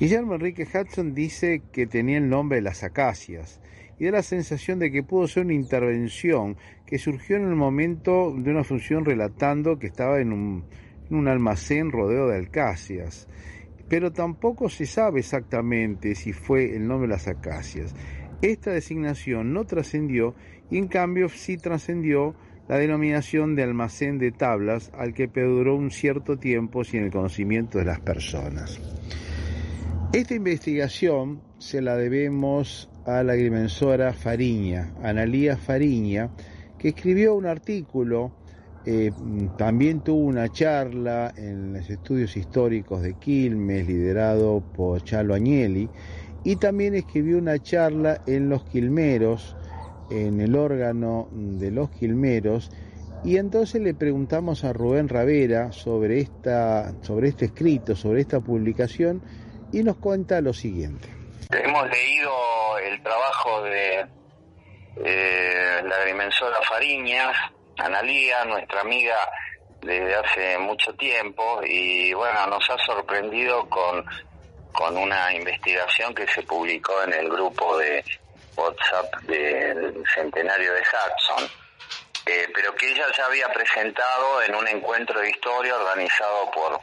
Guillermo 0.00 0.34
Enrique 0.34 0.66
Hudson 0.66 1.14
dice 1.14 1.62
que 1.70 1.86
tenía 1.86 2.18
el 2.18 2.28
nombre 2.28 2.56
de 2.56 2.62
las 2.62 2.82
acacias 2.82 3.60
y 3.96 4.06
da 4.06 4.12
la 4.12 4.22
sensación 4.24 4.80
de 4.80 4.90
que 4.90 5.04
pudo 5.04 5.28
ser 5.28 5.44
una 5.44 5.54
intervención 5.54 6.56
que 6.84 6.98
surgió 6.98 7.36
en 7.36 7.44
el 7.44 7.54
momento 7.54 8.34
de 8.36 8.50
una 8.50 8.64
función 8.64 9.04
relatando 9.04 9.78
que 9.78 9.86
estaba 9.86 10.20
en 10.20 10.32
un, 10.32 10.64
un 11.10 11.28
almacén 11.28 11.90
rodeo 11.90 12.28
de 12.28 12.38
acacias. 12.38 13.28
Pero 13.88 14.12
tampoco 14.12 14.68
se 14.68 14.86
sabe 14.86 15.20
exactamente 15.20 16.14
si 16.14 16.32
fue 16.32 16.76
el 16.76 16.86
nombre 16.86 17.08
de 17.08 17.14
las 17.14 17.28
acacias. 17.28 17.94
Esta 18.42 18.70
designación 18.70 19.52
no 19.52 19.64
trascendió 19.64 20.34
y 20.70 20.78
en 20.78 20.88
cambio 20.88 21.28
sí 21.28 21.56
trascendió 21.56 22.34
la 22.68 22.78
denominación 22.78 23.56
de 23.56 23.64
almacén 23.64 24.18
de 24.18 24.30
tablas 24.30 24.92
al 24.96 25.12
que 25.12 25.26
perduró 25.26 25.74
un 25.74 25.90
cierto 25.90 26.38
tiempo 26.38 26.84
sin 26.84 27.02
el 27.02 27.10
conocimiento 27.10 27.78
de 27.78 27.84
las 27.84 28.00
personas. 28.00 28.80
Esta 30.12 30.34
investigación 30.34 31.42
se 31.58 31.82
la 31.82 31.96
debemos 31.96 32.88
a 33.06 33.22
la 33.22 33.32
agrimensora 33.32 34.12
Fariña, 34.12 34.94
Analía 35.02 35.56
Fariña, 35.56 36.30
que 36.78 36.88
escribió 36.88 37.34
un 37.34 37.46
artículo, 37.46 38.32
eh, 38.86 39.12
también 39.58 40.00
tuvo 40.00 40.20
una 40.26 40.48
charla 40.50 41.32
en 41.36 41.74
los 41.74 41.90
estudios 41.90 42.36
históricos 42.36 43.02
de 43.02 43.14
Quilmes, 43.14 43.86
liderado 43.86 44.62
por 44.74 45.02
Chalo 45.04 45.34
Agnelli, 45.34 45.88
y 46.44 46.56
también 46.56 46.94
escribió 46.94 47.38
una 47.38 47.58
charla 47.58 48.22
en 48.26 48.48
Los 48.48 48.64
Quilmeros, 48.64 49.56
en 50.10 50.40
el 50.40 50.56
órgano 50.56 51.28
de 51.32 51.70
Los 51.70 51.90
Quilmeros, 51.90 52.70
y 53.22 53.36
entonces 53.36 53.82
le 53.82 53.92
preguntamos 53.92 54.64
a 54.64 54.72
Rubén 54.72 55.08
Ravera 55.08 55.72
sobre, 55.72 56.20
esta, 56.20 56.94
sobre 57.02 57.28
este 57.28 57.46
escrito, 57.46 57.94
sobre 57.94 58.22
esta 58.22 58.40
publicación, 58.40 59.22
y 59.72 59.82
nos 59.82 59.96
cuenta 59.96 60.40
lo 60.40 60.54
siguiente. 60.54 61.08
Hemos 61.50 61.88
leído 61.90 62.30
el 62.90 63.02
trabajo 63.02 63.62
de 63.62 64.06
eh, 65.04 65.82
la 65.84 65.96
agrimensora 65.96 66.56
Fariñas, 66.66 67.36
Analía, 67.80 68.44
nuestra 68.44 68.80
amiga 68.80 69.18
desde 69.80 70.14
hace 70.14 70.58
mucho 70.58 70.92
tiempo, 70.94 71.60
y 71.64 72.12
bueno, 72.12 72.46
nos 72.48 72.68
ha 72.70 72.78
sorprendido 72.84 73.68
con, 73.68 74.04
con 74.72 74.96
una 74.96 75.32
investigación 75.32 76.14
que 76.14 76.26
se 76.26 76.42
publicó 76.42 77.02
en 77.02 77.14
el 77.14 77.28
grupo 77.28 77.78
de 77.78 78.04
WhatsApp 78.56 79.14
del 79.22 80.04
centenario 80.14 80.74
de 80.74 80.80
Hudson, 80.80 81.50
eh, 82.26 82.48
pero 82.54 82.74
que 82.74 82.92
ella 82.92 83.06
ya 83.16 83.26
había 83.26 83.48
presentado 83.48 84.42
en 84.42 84.54
un 84.54 84.68
encuentro 84.68 85.18
de 85.20 85.30
historia 85.30 85.76
organizado 85.76 86.50
por 86.50 86.80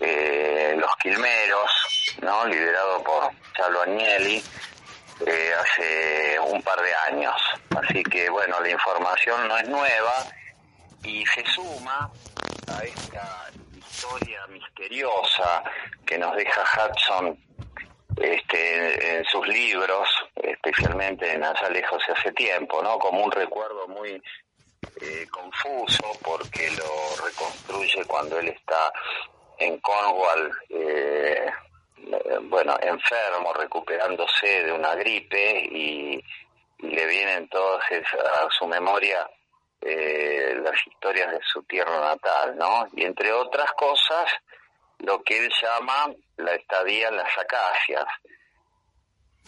eh, 0.00 0.74
los 0.76 0.90
Quilmeros, 0.96 2.16
¿no? 2.20 2.46
liderado 2.46 3.02
por 3.04 3.30
Chalo 3.56 3.82
Agnelli, 3.82 4.42
eh, 5.26 5.52
hace 5.58 6.38
un 6.40 6.62
par 6.62 6.80
de 6.80 6.94
años. 7.12 7.40
Así 7.76 8.02
que 8.02 8.28
bueno, 8.30 8.60
la 8.60 8.70
información 8.70 9.48
no 9.48 9.58
es 9.58 9.68
nueva 9.68 10.14
y 11.02 11.24
se 11.26 11.44
suma 11.46 12.10
a 12.68 12.84
esta 12.84 13.50
historia 13.76 14.46
misteriosa 14.48 15.62
que 16.06 16.18
nos 16.18 16.34
deja 16.36 16.62
Hudson 16.62 17.38
este, 18.16 19.16
en 19.16 19.24
sus 19.24 19.46
libros, 19.48 20.08
especialmente 20.36 21.32
en 21.32 21.44
Allá 21.44 21.68
lejos 21.70 22.02
y 22.08 22.12
hace 22.12 22.32
tiempo, 22.32 22.82
¿no? 22.82 22.98
Como 22.98 23.24
un 23.24 23.32
recuerdo 23.32 23.88
muy 23.88 24.22
eh, 25.00 25.26
confuso 25.30 26.04
porque 26.22 26.70
lo 26.72 27.24
reconstruye 27.24 28.04
cuando 28.06 28.38
él 28.38 28.48
está 28.48 28.92
en 29.58 29.78
Cornwall, 29.80 30.52
eh, 30.68 31.50
bueno, 32.42 32.76
enfermo, 32.80 33.52
recuperándose 33.54 34.64
de 34.64 34.72
una 34.72 34.94
gripe 34.94 35.68
y, 35.70 36.24
le 36.78 37.06
vienen 37.06 37.48
todas 37.48 37.82
a 37.92 38.46
su 38.50 38.66
memoria 38.66 39.26
eh, 39.80 40.54
las 40.62 40.74
historias 40.86 41.30
de 41.30 41.40
su 41.42 41.62
tierra 41.62 41.98
natal, 42.00 42.56
¿no? 42.58 42.86
Y 42.92 43.04
entre 43.04 43.32
otras 43.32 43.70
cosas, 43.72 44.28
lo 44.98 45.22
que 45.22 45.38
él 45.38 45.50
llama 45.62 46.12
la 46.36 46.54
estadía 46.54 47.08
en 47.08 47.16
las 47.16 47.38
acacias, 47.38 48.04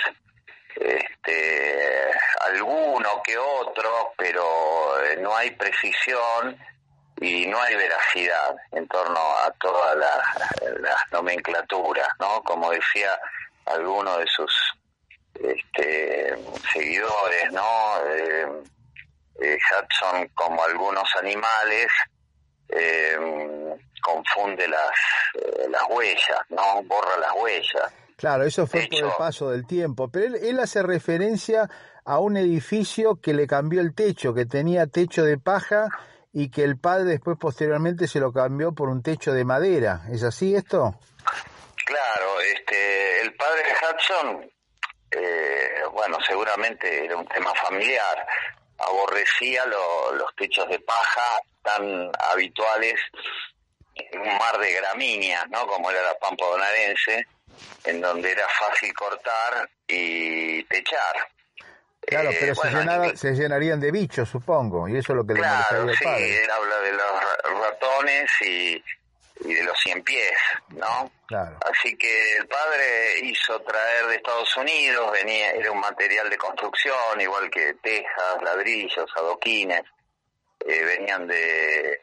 Este, 0.74 2.10
alguno 2.40 3.22
que 3.24 3.38
otro, 3.38 4.12
pero 4.16 4.94
no 5.18 5.34
hay 5.34 5.50
precisión 5.52 6.58
y 7.20 7.46
no 7.46 7.60
hay 7.60 7.74
veracidad 7.74 8.54
en 8.72 8.86
torno 8.88 9.18
a 9.18 9.50
toda 9.52 9.94
la, 9.94 10.22
la 10.80 10.96
nomenclatura, 11.12 12.06
¿no? 12.20 12.42
Como 12.42 12.70
decía 12.70 13.18
algunos 13.64 14.18
de 14.18 14.26
sus 14.26 14.52
este, 15.34 16.36
seguidores, 16.72 17.52
¿no? 17.52 17.62
Eh, 19.40 19.54
eh, 19.54 19.58
Hudson, 19.58 20.28
como 20.34 20.62
algunos 20.64 21.08
animales, 21.20 21.88
eh, 22.68 23.16
confunde 24.02 24.68
las, 24.68 25.70
las 25.70 25.82
huellas, 25.88 26.40
¿no? 26.50 26.82
Borra 26.84 27.16
las 27.18 27.32
huellas. 27.34 27.92
Claro, 28.16 28.44
eso 28.44 28.66
fue 28.66 28.88
por 28.90 28.98
el 28.98 29.12
paso 29.18 29.50
del 29.50 29.66
tiempo, 29.66 30.08
pero 30.08 30.26
él, 30.26 30.36
él 30.36 30.58
hace 30.58 30.82
referencia 30.82 31.68
a 32.04 32.18
un 32.18 32.36
edificio 32.36 33.20
que 33.20 33.34
le 33.34 33.46
cambió 33.46 33.80
el 33.80 33.94
techo, 33.94 34.32
que 34.32 34.46
tenía 34.46 34.86
techo 34.86 35.24
de 35.24 35.38
paja 35.38 35.88
y 36.32 36.50
que 36.50 36.64
el 36.64 36.78
padre 36.78 37.04
después 37.04 37.36
posteriormente 37.38 38.06
se 38.06 38.20
lo 38.20 38.32
cambió 38.32 38.72
por 38.72 38.88
un 38.88 39.02
techo 39.02 39.32
de 39.32 39.44
madera. 39.44 40.02
¿Es 40.10 40.22
así 40.22 40.54
esto? 40.54 40.94
Claro, 41.84 42.40
este, 42.40 43.22
el 43.22 43.34
padre 43.34 43.62
de 43.62 43.72
Hudson, 43.72 44.50
eh, 45.10 45.82
bueno, 45.92 46.18
seguramente 46.26 47.06
era 47.06 47.16
un 47.16 47.26
tema 47.26 47.52
familiar, 47.54 48.26
aborrecía 48.78 49.64
los 49.66 50.34
techos 50.36 50.68
de 50.68 50.78
paja 50.80 51.40
tan 51.62 52.10
habituales 52.30 53.00
un 54.12 54.38
mar 54.38 54.58
de 54.58 54.72
gramíneas, 54.72 55.48
¿no? 55.50 55.66
Como 55.66 55.90
era 55.90 56.02
la 56.02 56.14
pampa 56.18 56.44
bonaerense, 56.46 57.26
en 57.84 58.00
donde 58.00 58.32
era 58.32 58.46
fácil 58.48 58.92
cortar 58.94 59.68
y 59.88 60.62
techar. 60.64 61.28
Claro, 62.06 62.30
pero 62.38 62.54
se, 62.54 63.16
se, 63.16 63.32
llenarían 63.32 63.80
de 63.80 63.90
bichos, 63.90 64.28
supongo, 64.28 64.88
y 64.88 64.96
eso 64.96 65.12
es 65.12 65.16
lo 65.16 65.26
que 65.26 65.34
claro, 65.34 65.86
le 65.86 65.96
sí, 65.96 66.04
él 66.06 66.50
habla 66.50 66.78
de 66.78 66.92
los 66.92 67.60
ratones 67.60 68.30
y, 68.42 68.84
y 69.40 69.54
de 69.54 69.64
los 69.64 69.78
cien 69.78 70.02
pies, 70.02 70.38
¿no? 70.70 71.10
Claro. 71.26 71.58
Así 71.70 71.96
que 71.96 72.36
el 72.36 72.46
padre 72.46 73.20
hizo 73.22 73.60
traer 73.62 74.06
de 74.06 74.16
Estados 74.16 74.56
Unidos, 74.56 75.12
venía, 75.12 75.50
era 75.50 75.70
un 75.70 75.80
material 75.80 76.30
de 76.30 76.38
construcción, 76.38 77.20
igual 77.20 77.50
que 77.50 77.74
tejas, 77.74 78.42
ladrillos, 78.42 79.10
adoquines, 79.16 79.82
eh, 80.60 80.84
venían 80.84 81.26
de, 81.26 82.00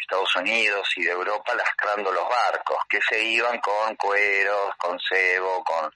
Estados 0.00 0.34
Unidos 0.36 0.88
y 0.96 1.04
de 1.04 1.10
Europa 1.10 1.54
lastrando 1.54 2.10
los 2.10 2.26
barcos, 2.26 2.78
que 2.88 2.98
se 3.06 3.22
iban 3.22 3.60
con 3.60 3.94
cueros, 3.96 4.74
con 4.78 4.98
cebo, 4.98 5.62
con 5.62 5.92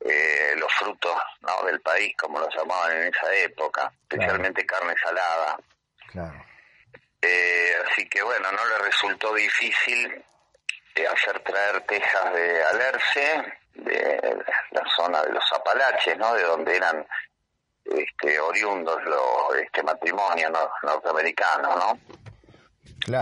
eh, 0.00 0.54
los 0.56 0.72
frutos 0.72 1.16
¿no? 1.40 1.66
del 1.66 1.80
país, 1.80 2.14
como 2.18 2.40
los 2.40 2.52
llamaban 2.54 2.96
en 2.96 3.14
esa 3.14 3.32
época, 3.34 3.92
especialmente 4.02 4.66
carne 4.66 4.94
salada. 5.00 5.56
Claro. 6.10 6.44
Eh, 7.26 7.74
así 7.90 8.08
que 8.08 8.22
bueno, 8.22 8.52
no 8.52 8.64
le 8.66 8.78
resultó 8.78 9.34
difícil 9.34 10.24
eh, 10.94 11.06
hacer 11.06 11.40
traer 11.40 11.80
tejas 11.82 12.32
de 12.32 12.62
Alerce, 12.64 13.42
de 13.74 14.44
la 14.70 14.82
zona 14.96 15.22
de 15.22 15.32
los 15.32 15.44
Apalaches, 15.52 16.16
¿no? 16.18 16.32
De 16.34 16.44
donde 16.44 16.76
eran 16.76 17.04
este, 17.84 18.38
oriundos 18.38 19.02
los 19.04 19.56
este 19.60 19.82
matrimonio 19.82 20.50
norteamericano, 20.82 21.76
¿no? 21.76 21.98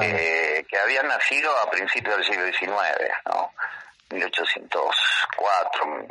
Eh, 0.03 0.65
que 0.69 0.79
habían 0.79 1.09
nacido 1.09 1.51
a 1.59 1.71
principios 1.71 2.17
del 2.17 2.25
siglo 2.25 2.45
XIX, 2.47 3.11
¿no? 3.27 3.53
1804, 4.11 6.09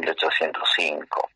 1805. 0.00 1.30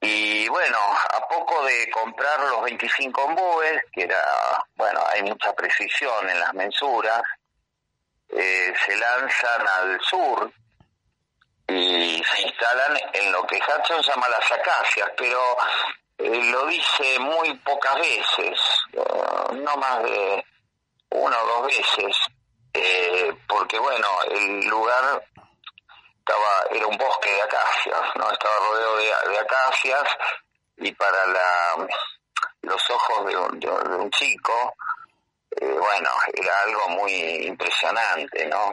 Y 0.00 0.48
bueno, 0.48 0.78
a 0.78 1.28
poco 1.28 1.62
de 1.64 1.90
comprar 1.90 2.40
los 2.48 2.62
25 2.62 3.22
ombúes, 3.22 3.82
que 3.92 4.04
era, 4.04 4.64
bueno, 4.74 5.00
hay 5.06 5.22
mucha 5.22 5.52
precisión 5.52 6.28
en 6.30 6.40
las 6.40 6.54
mensuras, 6.54 7.22
eh, 8.30 8.72
se 8.86 8.96
lanzan 8.96 9.68
al 9.68 10.00
sur 10.00 10.50
y 11.68 12.22
se 12.24 12.42
instalan 12.42 12.98
en 13.12 13.32
lo 13.32 13.46
que 13.46 13.56
Hudson 13.56 14.00
llama 14.02 14.28
las 14.28 14.50
acacias, 14.50 15.10
pero 15.16 15.40
eh, 16.16 16.44
lo 16.50 16.66
dice 16.66 17.18
muy 17.18 17.52
pocas 17.58 17.96
veces, 17.96 18.58
eh, 18.94 19.52
no 19.52 19.76
más 19.76 20.02
de 20.04 20.44
una 21.10 21.42
o 21.42 21.46
dos 21.46 21.66
veces, 21.66 22.16
porque 23.46 23.78
bueno, 23.78 24.08
el 24.30 24.60
lugar 24.66 25.22
era 26.70 26.86
un 26.86 26.96
bosque 26.96 27.30
de 27.30 27.42
acacias, 27.42 28.00
¿no? 28.16 28.30
Estaba 28.30 28.54
rodeado 28.70 28.96
de, 28.96 29.38
acacias 29.38 30.02
y 30.76 30.92
para 30.92 31.26
la, 31.26 31.88
los 32.62 32.90
ojos 32.90 33.26
de 33.26 33.36
un, 33.36 34.10
chico, 34.10 34.74
eh, 35.50 35.66
bueno, 35.66 36.08
era 36.32 36.52
algo 36.66 36.88
muy 37.00 37.12
impresionante, 37.46 38.46
¿no? 38.46 38.72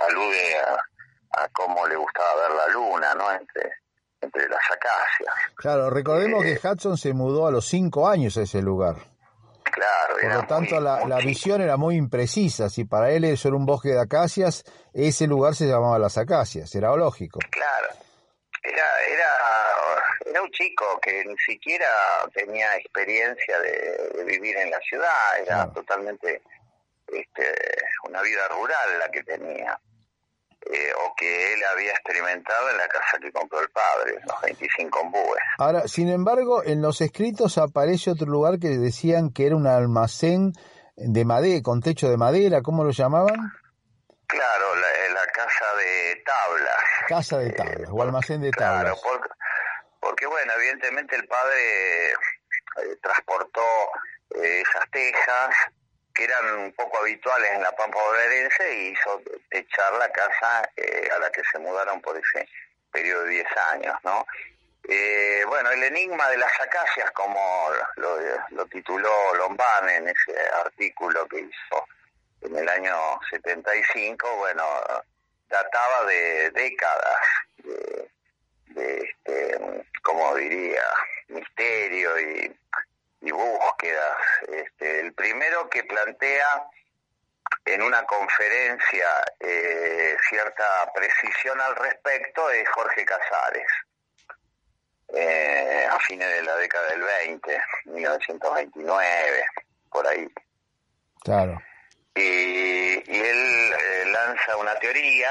Alude 0.00 0.58
a, 0.60 1.48
cómo 1.52 1.86
le 1.86 1.96
gustaba 1.96 2.48
ver 2.48 2.56
la 2.56 2.66
luna, 2.68 3.14
¿no? 3.14 3.32
Entre, 3.32 3.72
entre 4.20 4.48
las 4.48 4.70
acacias. 4.70 5.34
Claro, 5.56 5.90
recordemos 5.90 6.42
que 6.42 6.52
eh, 6.52 6.60
Hudson 6.62 6.96
se 6.96 7.12
mudó 7.12 7.46
a 7.46 7.50
los 7.50 7.66
cinco 7.66 8.08
años 8.08 8.36
a 8.36 8.42
ese 8.42 8.60
lugar. 8.60 8.96
Claro, 9.64 10.14
Por 10.20 10.34
lo 10.34 10.46
tanto, 10.46 10.80
la, 10.80 11.06
la 11.06 11.18
visión 11.18 11.60
era 11.60 11.76
muy 11.76 11.96
imprecisa. 11.96 12.68
Si 12.68 12.84
para 12.84 13.10
él 13.10 13.24
eso 13.24 13.48
era 13.48 13.56
un 13.56 13.66
bosque 13.66 13.90
de 13.90 14.00
acacias, 14.00 14.64
ese 15.06 15.26
lugar 15.26 15.54
se 15.54 15.66
llamaba 15.66 15.98
las 15.98 16.18
acacias, 16.18 16.74
era 16.74 16.94
lógico. 16.96 17.38
Claro, 17.50 17.88
era, 18.62 18.84
era, 19.06 19.30
era 20.26 20.42
un 20.42 20.50
chico 20.50 20.98
que 21.00 21.24
ni 21.24 21.36
siquiera 21.38 21.86
tenía 22.34 22.76
experiencia 22.76 23.58
de, 23.60 24.24
vivir 24.24 24.56
en 24.56 24.70
la 24.70 24.80
ciudad, 24.80 25.40
era 25.40 25.72
totalmente 25.72 26.42
este, 27.06 27.54
una 28.08 28.22
vida 28.22 28.48
rural 28.48 28.98
la 28.98 29.08
que 29.10 29.22
tenía. 29.22 29.78
Eh, 30.70 30.92
o 30.92 31.14
que 31.16 31.54
él 31.54 31.60
había 31.72 31.92
experimentado 31.92 32.68
en 32.70 32.76
la 32.76 32.88
casa 32.88 33.16
que 33.22 33.32
compró 33.32 33.60
el 33.60 33.70
padre, 33.70 34.18
los 34.26 34.40
25 34.42 35.00
ombúes. 35.00 35.40
Ahora, 35.56 35.86
sin 35.86 36.10
embargo, 36.10 36.62
en 36.64 36.82
los 36.82 37.00
escritos 37.00 37.56
aparece 37.58 38.10
otro 38.10 38.26
lugar 38.26 38.58
que 38.58 38.68
decían 38.76 39.30
que 39.30 39.46
era 39.46 39.56
un 39.56 39.66
almacén 39.66 40.52
de 40.96 41.24
madera, 41.24 41.62
con 41.62 41.80
techo 41.80 42.10
de 42.10 42.16
madera, 42.16 42.60
¿cómo 42.60 42.84
lo 42.84 42.90
llamaban? 42.90 43.52
Claro, 44.28 44.74
la, 44.76 45.26
casa 45.32 45.74
de 45.76 46.22
tablas. 46.24 46.84
Casa 47.08 47.38
de 47.38 47.48
eh, 47.48 47.52
tablas, 47.52 47.90
o 47.90 48.02
almacén 48.02 48.40
de 48.40 48.50
tablas. 48.50 49.00
Claro, 49.00 49.20
porque, 50.00 50.26
bueno, 50.26 50.52
evidentemente 50.54 51.16
el 51.16 51.26
padre 51.26 52.10
eh, 52.10 52.96
transportó 53.02 53.64
esas 54.30 54.90
tejas 54.90 55.54
que 56.18 56.24
eran 56.24 56.52
un 56.56 56.72
poco 56.72 56.98
habituales 56.98 57.48
en 57.52 57.62
la 57.62 57.70
Pampa 57.70 57.96
bonaerense 58.02 58.74
y 58.74 58.88
hizo 58.88 59.22
echar 59.52 59.92
la 59.94 60.10
casa 60.10 60.68
eh, 60.76 61.08
a 61.14 61.18
la 61.20 61.30
que 61.30 61.42
se 61.44 61.60
mudaron 61.60 62.00
por 62.00 62.16
ese 62.16 62.48
periodo 62.90 63.22
de 63.22 63.30
10 63.30 63.46
años, 63.72 63.94
¿no? 64.02 64.26
Eh, 64.88 65.44
bueno, 65.46 65.70
el 65.70 65.84
enigma 65.84 66.28
de 66.28 66.38
las 66.38 66.52
acacias, 66.60 67.08
como 67.12 67.70
lo, 68.50 68.66
tituló 68.66 69.34
Lombán 69.36 69.88
en 69.90 70.08
ese 70.08 70.34
artículo 70.64 71.24
que 71.28 71.40
hizo 71.40 71.86
en 72.42 72.56
el 72.56 72.68
año 72.68 72.94
75, 73.30 74.36
bueno, 74.36 74.64
databa 75.48 76.04
de 76.06 76.50
décadas 76.50 77.20
de, 77.58 78.10
de 78.68 78.96
este, 78.98 79.84
como 80.02 80.34
diría, 80.36 80.84
misterio 81.28 82.18
y 82.20 82.58
y 83.20 83.30
búsquedas. 83.30 84.16
Este, 84.48 85.00
el 85.00 85.12
primero 85.14 85.68
que 85.68 85.84
plantea 85.84 86.66
en 87.64 87.82
una 87.82 88.04
conferencia 88.04 89.06
eh, 89.40 90.16
cierta 90.28 90.64
precisión 90.94 91.60
al 91.60 91.76
respecto 91.76 92.50
es 92.50 92.68
Jorge 92.70 93.04
Casares, 93.04 93.66
eh, 95.14 95.86
a 95.90 95.98
fines 96.00 96.28
de 96.28 96.42
la 96.42 96.56
década 96.56 96.88
del 96.90 97.02
20, 97.02 97.60
1929, 97.86 99.44
por 99.90 100.06
ahí. 100.06 100.28
Claro. 101.22 101.60
Y, 102.18 103.10
él 103.10 103.72
eh, 103.72 104.04
lanza 104.06 104.56
una 104.56 104.74
teoría 104.76 105.30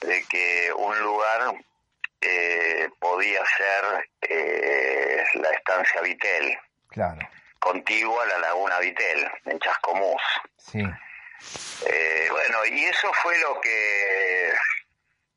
de 0.00 0.24
que 0.24 0.72
un 0.72 0.98
lugar 1.00 1.54
eh, 2.20 2.88
podía 2.98 3.42
ser 3.56 4.08
eh, 4.22 5.24
la 5.34 5.50
estancia 5.50 6.00
Vitel. 6.00 6.58
Claro. 6.88 7.20
Contigua 7.58 8.22
a 8.22 8.26
la 8.26 8.38
laguna 8.38 8.78
Vitel, 8.78 9.30
en 9.46 9.58
Chascomús. 9.58 10.22
Sí. 10.58 10.82
Eh, 11.86 12.28
bueno, 12.30 12.64
y 12.66 12.84
eso 12.84 13.12
fue 13.22 13.38
lo 13.38 13.60
que, 13.60 14.52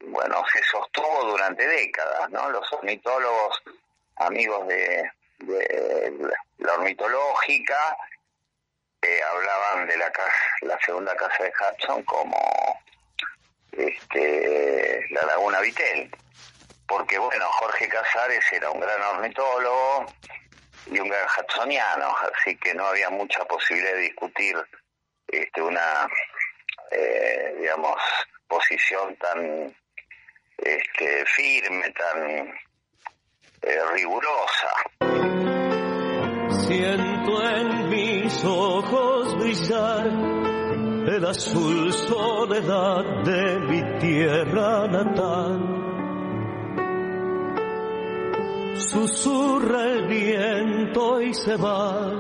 bueno, 0.06 0.44
se 0.52 0.64
sostuvo 0.64 1.26
durante 1.26 1.68
décadas, 1.68 2.30
¿no? 2.30 2.50
Los 2.50 2.72
ornitólogos, 2.74 3.62
amigos 4.18 4.68
de, 4.68 5.12
la 6.58 6.74
ornitológica, 6.74 7.98
hablaban 9.24 9.88
de 9.88 9.98
la 9.98 10.12
casa, 10.12 10.32
la 10.62 10.80
segunda 10.86 11.16
casa 11.16 11.44
de 11.44 11.52
Hudson 11.52 12.04
como 12.04 12.38
este, 13.72 15.06
la 15.12 15.22
laguna 15.24 15.60
Vitel 15.62 16.10
porque 16.88 17.20
bueno, 17.20 17.46
Jorge 17.52 17.88
Casares 17.90 18.46
era 18.52 18.72
un 18.72 18.80
gran 18.80 19.02
ornitólogo 19.02 20.06
y 20.90 21.00
un 21.00 21.10
gran 21.10 21.28
hudsoniano, 21.38 22.16
así 22.34 22.56
que 22.58 22.74
no 22.74 22.88
había 22.88 23.10
mucha 23.10 23.44
posibilidad 23.46 23.94
de 23.94 24.00
discutir 24.00 24.56
este, 25.28 25.62
una, 25.62 26.08
eh, 26.92 27.56
digamos, 27.60 28.00
posición 28.48 29.16
tan 29.18 29.76
este, 30.58 31.26
firme, 31.26 31.92
tan 31.92 32.54
eh, 33.62 33.80
rigurosa. 33.92 34.72
Siento 36.66 37.50
en 37.50 37.90
mis 38.38 38.46
ojos 38.46 39.36
brillar 39.40 40.08
el 41.08 41.26
azul 41.26 41.92
soledad 41.92 43.24
de 43.24 43.60
mi 43.62 44.00
tierra 44.00 44.88
natal 44.88 45.78
susurra 48.76 49.86
el 49.86 50.08
viento 50.08 51.22
y 51.22 51.34
se 51.34 51.56
va. 51.58 52.12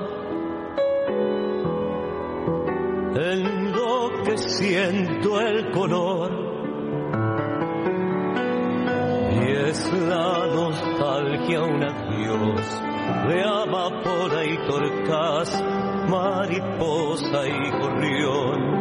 En 3.15 3.71
lo 3.71 4.23
que 4.23 4.37
siento 4.37 5.39
el 5.39 5.71
color. 5.71 6.31
Y 9.33 9.51
es 9.69 9.93
la 9.93 10.47
nostalgia 10.47 11.63
un 11.63 11.83
adiós 11.83 12.81
de 13.27 13.43
amapola 13.43 14.45
y 14.45 14.57
torcas 14.67 15.63
mariposa 16.09 17.47
y 17.47 17.71
gorrión. 17.71 18.77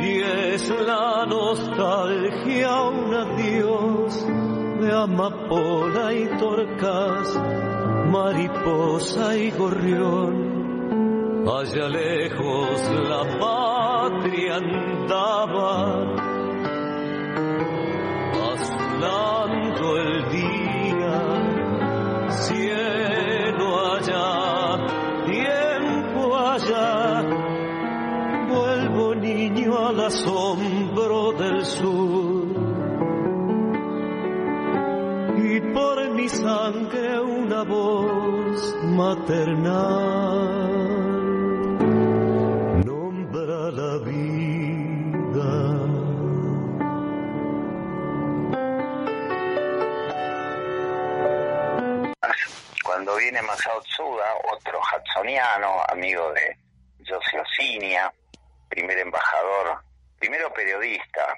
Y 0.00 0.20
es 0.54 0.68
la 0.68 1.26
nostalgia 1.26 2.82
un 2.82 3.14
adiós 3.14 4.26
de 4.80 4.92
amapola 4.92 6.12
y 6.12 6.26
torcas, 6.38 7.40
mariposa 8.10 9.36
y 9.36 9.50
gorrión. 9.52 10.52
Allá 11.46 11.88
lejos 11.88 12.80
la 13.08 13.38
patria 13.38 14.56
andaba, 14.56 16.31
maternal 39.02 40.62
la 43.72 43.96
vida. 44.04 45.50
Cuando 52.84 53.16
viene 53.16 53.42
Masao 53.42 53.80
Tsuda, 53.82 54.34
otro 54.52 54.78
hudsoniano, 54.78 55.82
amigo 55.88 56.32
de 56.32 56.56
Yoshi 57.00 57.38
Osinia, 57.38 58.12
primer 58.68 58.98
embajador, 58.98 59.82
primero 60.18 60.52
periodista, 60.52 61.34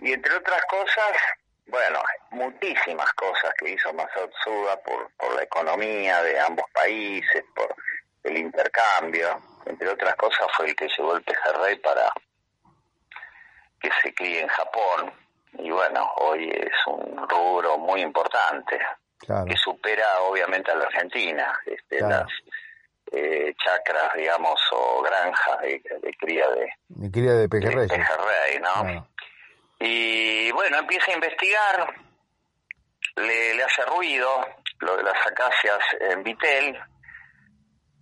Y 0.00 0.12
entre 0.12 0.34
otras 0.34 0.62
cosas, 0.66 1.16
bueno, 1.68 2.02
muchísimas 2.32 3.10
cosas 3.14 3.54
que 3.58 3.70
hizo 3.70 3.90
Masao 3.94 4.28
Tsuda 4.28 4.76
por, 4.82 5.10
por 5.16 5.34
la 5.34 5.44
economía 5.44 6.22
de 6.24 6.38
ambos 6.40 6.66
países, 6.74 7.42
por 7.56 7.74
el 8.24 8.36
intercambio. 8.36 9.40
Entre 9.64 9.88
otras 9.88 10.14
cosas 10.16 10.46
fue 10.54 10.68
el 10.68 10.76
que 10.76 10.88
llevó 10.94 11.16
el 11.16 11.22
pejerrey 11.22 11.78
para 11.78 12.12
que 13.80 13.88
se 14.02 14.12
críe 14.12 14.42
en 14.42 14.48
Japón 14.48 15.10
y 15.58 15.70
bueno, 15.70 16.12
hoy 16.16 16.50
es 16.50 16.72
un 16.86 17.16
rubro 17.28 17.78
muy 17.78 18.02
importante 18.02 18.78
que 19.20 19.56
supera 19.56 20.06
obviamente 20.28 20.70
a 20.70 20.76
la 20.76 20.84
Argentina, 20.84 21.58
este, 21.66 22.00
las 22.00 22.26
eh, 23.12 23.54
chacras, 23.62 24.12
digamos, 24.14 24.60
o 24.72 25.02
granjas 25.02 25.60
de, 25.60 25.82
cría 26.18 26.48
de, 26.50 26.68
de 26.88 27.10
cría 27.10 27.32
de 27.32 27.48
pejerrey, 27.48 28.60
¿no? 28.60 29.08
Y 29.80 30.50
bueno, 30.52 30.78
empieza 30.78 31.10
a 31.10 31.14
investigar, 31.14 31.94
le, 33.16 33.54
le 33.54 33.62
hace 33.62 33.84
ruido 33.86 34.46
lo 34.80 34.96
de 34.96 35.02
las 35.02 35.26
acacias 35.26 35.78
en 36.00 36.22
Vitel, 36.22 36.78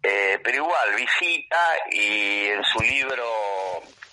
eh, 0.03 0.39
pero 0.43 0.57
igual 0.59 0.95
visita 0.95 1.59
y 1.91 2.47
en 2.47 2.63
su 2.65 2.81
libro 2.81 3.25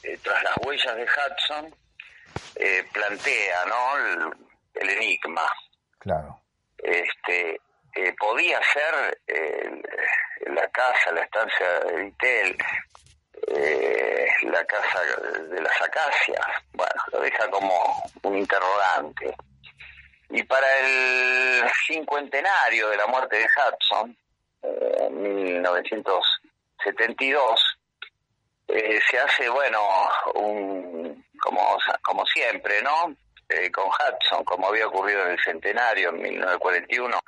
eh, 0.03 0.17
Tras 0.21 0.43
las 0.43 0.53
huellas 0.65 0.95
de 0.95 1.03
Hudson, 1.03 1.75
eh, 2.55 2.85
plantea 2.91 3.65
¿no? 3.65 4.33
El, 4.73 4.89
enigma. 4.89 5.47
Claro. 5.99 6.41
Este, 6.77 7.61
eh, 7.95 8.13
podía 8.19 8.59
ser 8.73 9.17
la 10.47 10.67
casa, 10.69 11.11
la 11.11 11.21
estancia 11.21 11.79
de 11.79 12.03
Vitel, 12.03 12.57
eh, 13.47 14.27
la 14.43 14.63
casa 14.65 15.01
de 15.49 15.61
las 15.61 15.81
acacias. 15.81 16.45
Bueno, 16.73 17.01
lo 17.11 17.21
deja 17.21 17.49
como 17.49 18.03
un 18.23 18.37
interrogante. 18.37 19.33
Y 20.29 20.43
para 20.43 20.67
el 20.79 21.63
cincuentenario 21.87 22.89
de 22.89 22.97
la 22.97 23.07
muerte 23.07 23.37
de 23.37 23.45
Hudson, 23.45 24.17
en 24.63 25.21
1972, 25.21 27.77
se 28.67 29.19
hace, 29.19 29.49
bueno, 29.49 29.79
un, 30.35 31.25
como, 31.41 31.77
como 32.01 32.25
siempre, 32.25 32.81
¿no? 32.81 33.15
Eh, 33.49 33.69
con 33.71 33.87
Hudson, 33.87 34.43
como 34.45 34.67
había 34.67 34.87
ocurrido 34.87 35.25
en 35.25 35.31
el 35.31 35.43
centenario 35.43 36.09
en 36.09 36.21
1941, 36.21 37.19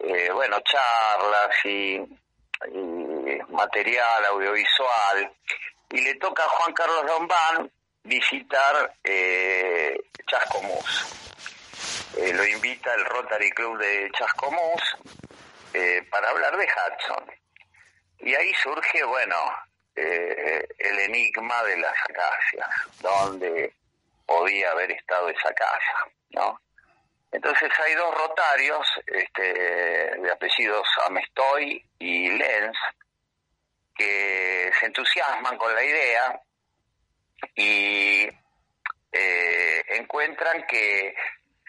eh, 0.00 0.30
bueno, 0.32 0.60
charlas 0.60 1.64
y, 1.64 2.00
material 3.48 4.24
audiovisual, 4.26 5.32
y 5.90 6.00
le 6.00 6.14
toca 6.16 6.44
a 6.44 6.48
Juan 6.48 6.72
Carlos 6.72 7.04
Lombán 7.04 7.70
visitar 8.02 8.94
eh, 9.02 9.96
Chascomús. 10.26 12.12
Eh, 12.18 12.32
lo 12.32 12.46
invita 12.46 12.94
el 12.94 13.04
Rotary 13.04 13.50
Club 13.50 13.78
de 13.78 14.10
Chascomús 14.12 14.96
para 16.10 16.30
hablar 16.30 16.56
de 16.56 16.66
Hudson. 16.66 17.32
Y 18.20 18.34
ahí 18.34 18.52
surge, 18.62 19.02
bueno, 19.04 19.36
eh, 19.96 20.66
el 20.78 20.98
enigma 20.98 21.62
de 21.64 21.76
las 21.78 21.96
acacias, 22.08 22.68
donde 23.00 23.72
podía 24.26 24.70
haber 24.70 24.90
estado 24.92 25.28
esa 25.28 25.52
casa, 25.52 26.08
¿no? 26.30 26.60
Entonces 27.30 27.68
hay 27.84 27.94
dos 27.94 28.14
rotarios 28.14 28.86
este, 29.06 29.52
de 29.52 30.30
apellidos 30.30 30.86
Amestoy 31.04 31.84
y 31.98 32.30
Lenz 32.30 32.76
que 33.96 34.70
se 34.78 34.86
entusiasman 34.86 35.56
con 35.58 35.74
la 35.74 35.82
idea 35.84 36.40
y 37.54 38.28
eh, 39.12 39.84
encuentran 39.88 40.64
que 40.66 41.14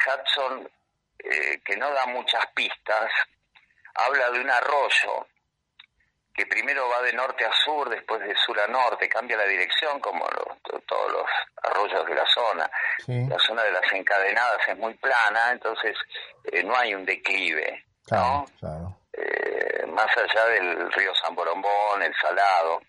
Hudson, 0.06 0.70
eh, 1.20 1.60
que 1.64 1.78
no 1.78 1.92
da 1.92 2.06
muchas 2.08 2.46
pistas, 2.54 3.12
habla 3.96 4.30
de 4.32 4.42
un 4.42 4.50
arroyo 4.50 5.28
que 6.36 6.46
primero 6.48 6.90
va 6.90 7.02
de 7.02 7.14
norte 7.14 7.46
a 7.46 7.52
sur, 7.64 7.90
después 7.90 8.20
de 8.22 8.36
sur 8.36 8.60
a 8.60 8.68
norte, 8.68 9.08
cambia 9.08 9.38
la 9.38 9.46
dirección 9.46 10.00
como 10.00 10.28
todos 10.86 11.12
los 11.12 11.26
arroyos 11.64 12.06
de 12.06 12.16
la 12.16 12.26
zona. 12.28 12.70
La 13.08 13.40
zona 13.40 13.64
de 13.64 13.72
las 13.72 13.94
encadenadas 13.94 14.60
es 14.68 14.78
muy 14.78 14.94
plana, 14.96 15.52
entonces 15.52 15.96
eh, 16.52 16.64
no 16.64 16.76
hay 16.76 16.94
un 16.94 17.06
declive, 17.06 17.86
¿no? 18.12 18.46
Eh, 19.14 19.86
más 19.88 20.10
allá 20.18 20.46
del 20.48 20.92
río 20.92 21.14
San 21.16 21.34
Borombón, 21.36 22.04
el 22.04 22.14
Salado. 22.22 22.82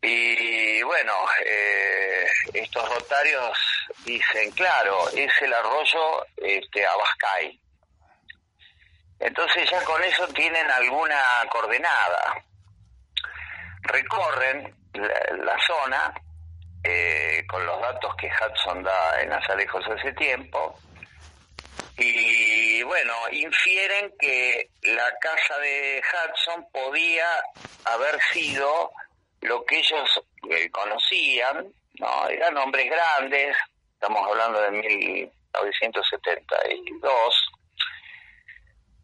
Y 0.00 0.82
bueno, 0.82 1.12
eh, 1.44 2.26
estos 2.54 2.88
rotarios 2.88 3.58
dicen, 4.04 4.50
claro, 4.52 5.08
es 5.10 5.32
el 5.40 5.52
arroyo 5.54 6.26
este, 6.36 6.86
Abascay, 6.86 7.58
entonces 9.22 9.68
ya 9.70 9.82
con 9.84 10.02
eso 10.04 10.26
tienen 10.28 10.70
alguna 10.70 11.18
coordenada. 11.50 12.44
Recorren 13.82 14.74
la, 14.92 15.58
zona 15.66 16.12
eh, 16.84 17.44
con 17.48 17.64
los 17.64 17.80
datos 17.80 18.14
que 18.16 18.28
Hudson 18.28 18.82
da 18.82 19.20
en 19.20 19.32
Azalejos 19.32 19.84
hace 19.88 20.12
tiempo 20.12 20.78
y 21.96 22.82
bueno, 22.82 23.14
infieren 23.30 24.12
que 24.18 24.68
la 24.82 25.10
casa 25.20 25.56
de 25.58 26.02
Hudson 26.02 26.66
podía 26.72 27.28
haber 27.84 28.20
sido 28.32 28.90
lo 29.42 29.64
que 29.64 29.78
ellos 29.78 30.20
eh, 30.50 30.68
conocían, 30.70 31.72
¿no? 31.98 32.28
Eran 32.28 32.56
hombres 32.56 32.90
grandes, 32.90 33.54
estamos 33.94 34.26
hablando 34.28 34.60
de 34.62 34.70
1972, 34.70 37.52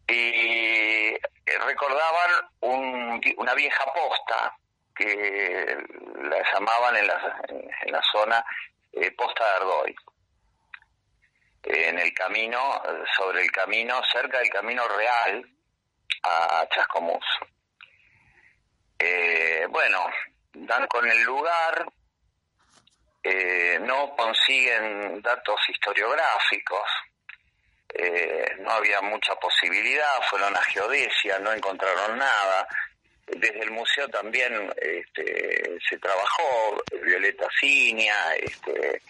y 0.09 1.15
recordaban 1.59 2.31
una 2.61 3.55
vieja 3.55 3.85
posta 3.93 4.57
que 4.95 5.77
la 6.23 6.43
llamaban 6.53 6.97
en 6.97 7.07
la, 7.07 7.41
en 7.49 7.93
la 7.93 8.03
zona 8.11 8.45
eh, 8.93 9.11
Posta 9.13 9.45
de 9.45 9.51
Ardoy. 9.51 9.97
En 11.63 11.99
el 11.99 12.13
camino, 12.15 12.83
sobre 13.17 13.43
el 13.43 13.51
camino, 13.51 14.01
cerca 14.11 14.39
del 14.39 14.49
camino 14.49 14.87
real 14.89 15.45
a 16.23 16.67
Chascomús. 16.75 17.25
Eh, 18.99 19.67
bueno, 19.69 20.07
dan 20.53 20.87
con 20.89 21.09
el 21.09 21.23
lugar, 21.23 21.87
eh, 23.23 23.79
no 23.83 24.17
consiguen 24.17 25.21
datos 25.23 25.61
historiográficos, 25.69 26.89
eh, 27.95 28.57
no 28.59 28.71
había 28.73 29.01
mucha 29.01 29.35
posibilidad, 29.37 30.23
fueron 30.29 30.55
a 30.57 30.63
geodesia, 30.63 31.39
no 31.39 31.53
encontraron 31.53 32.19
nada. 32.19 32.69
Desde 33.27 33.61
el 33.61 33.71
museo 33.71 34.09
también 34.09 34.73
este, 34.77 35.79
se 35.89 35.99
trabajó, 35.99 36.83
Violeta 37.03 37.47
Cinia, 37.61 38.35
este, 38.37 39.03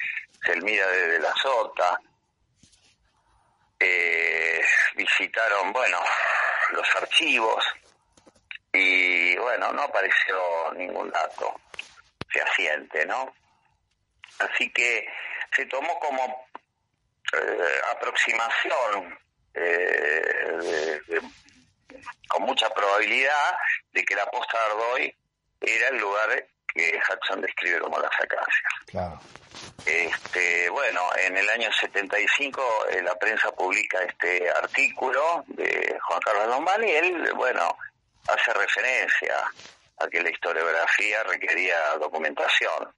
Selmira 0.45 0.87
de, 0.89 1.19
la 1.21 1.33
Sota, 1.35 2.01
eh, 3.79 4.61
visitaron, 4.97 5.73
bueno, 5.73 5.99
los 6.71 6.97
archivos 6.97 7.65
y 8.73 9.37
bueno, 9.39 9.73
no 9.73 9.83
apareció 9.83 10.73
ningún 10.77 11.11
dato 11.11 11.61
fehaciente, 12.29 13.07
¿no? 13.07 13.33
Así 14.39 14.71
que 14.73 15.07
se 15.55 15.67
tomó 15.67 15.99
como 15.99 16.47
eh, 17.33 17.81
aproximación 17.95 19.19
eh, 19.55 21.01
con 22.29 22.43
mucha 22.43 22.69
probabilidad 22.71 23.57
de 23.93 24.05
que 24.05 24.15
la 24.15 24.27
posta 24.27 24.59
de 24.59 24.65
Ardoy 24.65 25.15
era 25.61 25.89
el 25.89 25.99
lugar 25.99 26.47
que 26.69 26.99
Hudson 26.99 27.41
describe 27.41 27.81
como 27.81 27.99
las 27.99 28.13
acacias. 28.13 28.73
Claro. 28.87 29.21
Este, 29.85 30.69
bueno, 30.71 31.01
en 31.17 31.37
el 31.37 31.49
año 31.51 31.71
75 31.73 32.87
eh, 32.91 33.03
la 33.03 33.15
prensa 33.17 33.51
publica 33.53 34.03
este 34.03 34.51
artículo 34.51 35.45
de 35.49 35.99
Juan 36.03 36.21
Carlos 36.21 36.49
Lombani 36.49 36.87
y 36.87 36.95
él, 36.95 37.33
bueno, 37.35 37.77
hace 38.29 38.53
referencia 38.53 39.35
a 39.99 40.09
que 40.09 40.23
la 40.23 40.31
historiografía 40.31 41.23
requería 41.25 41.97
documentación 41.99 42.93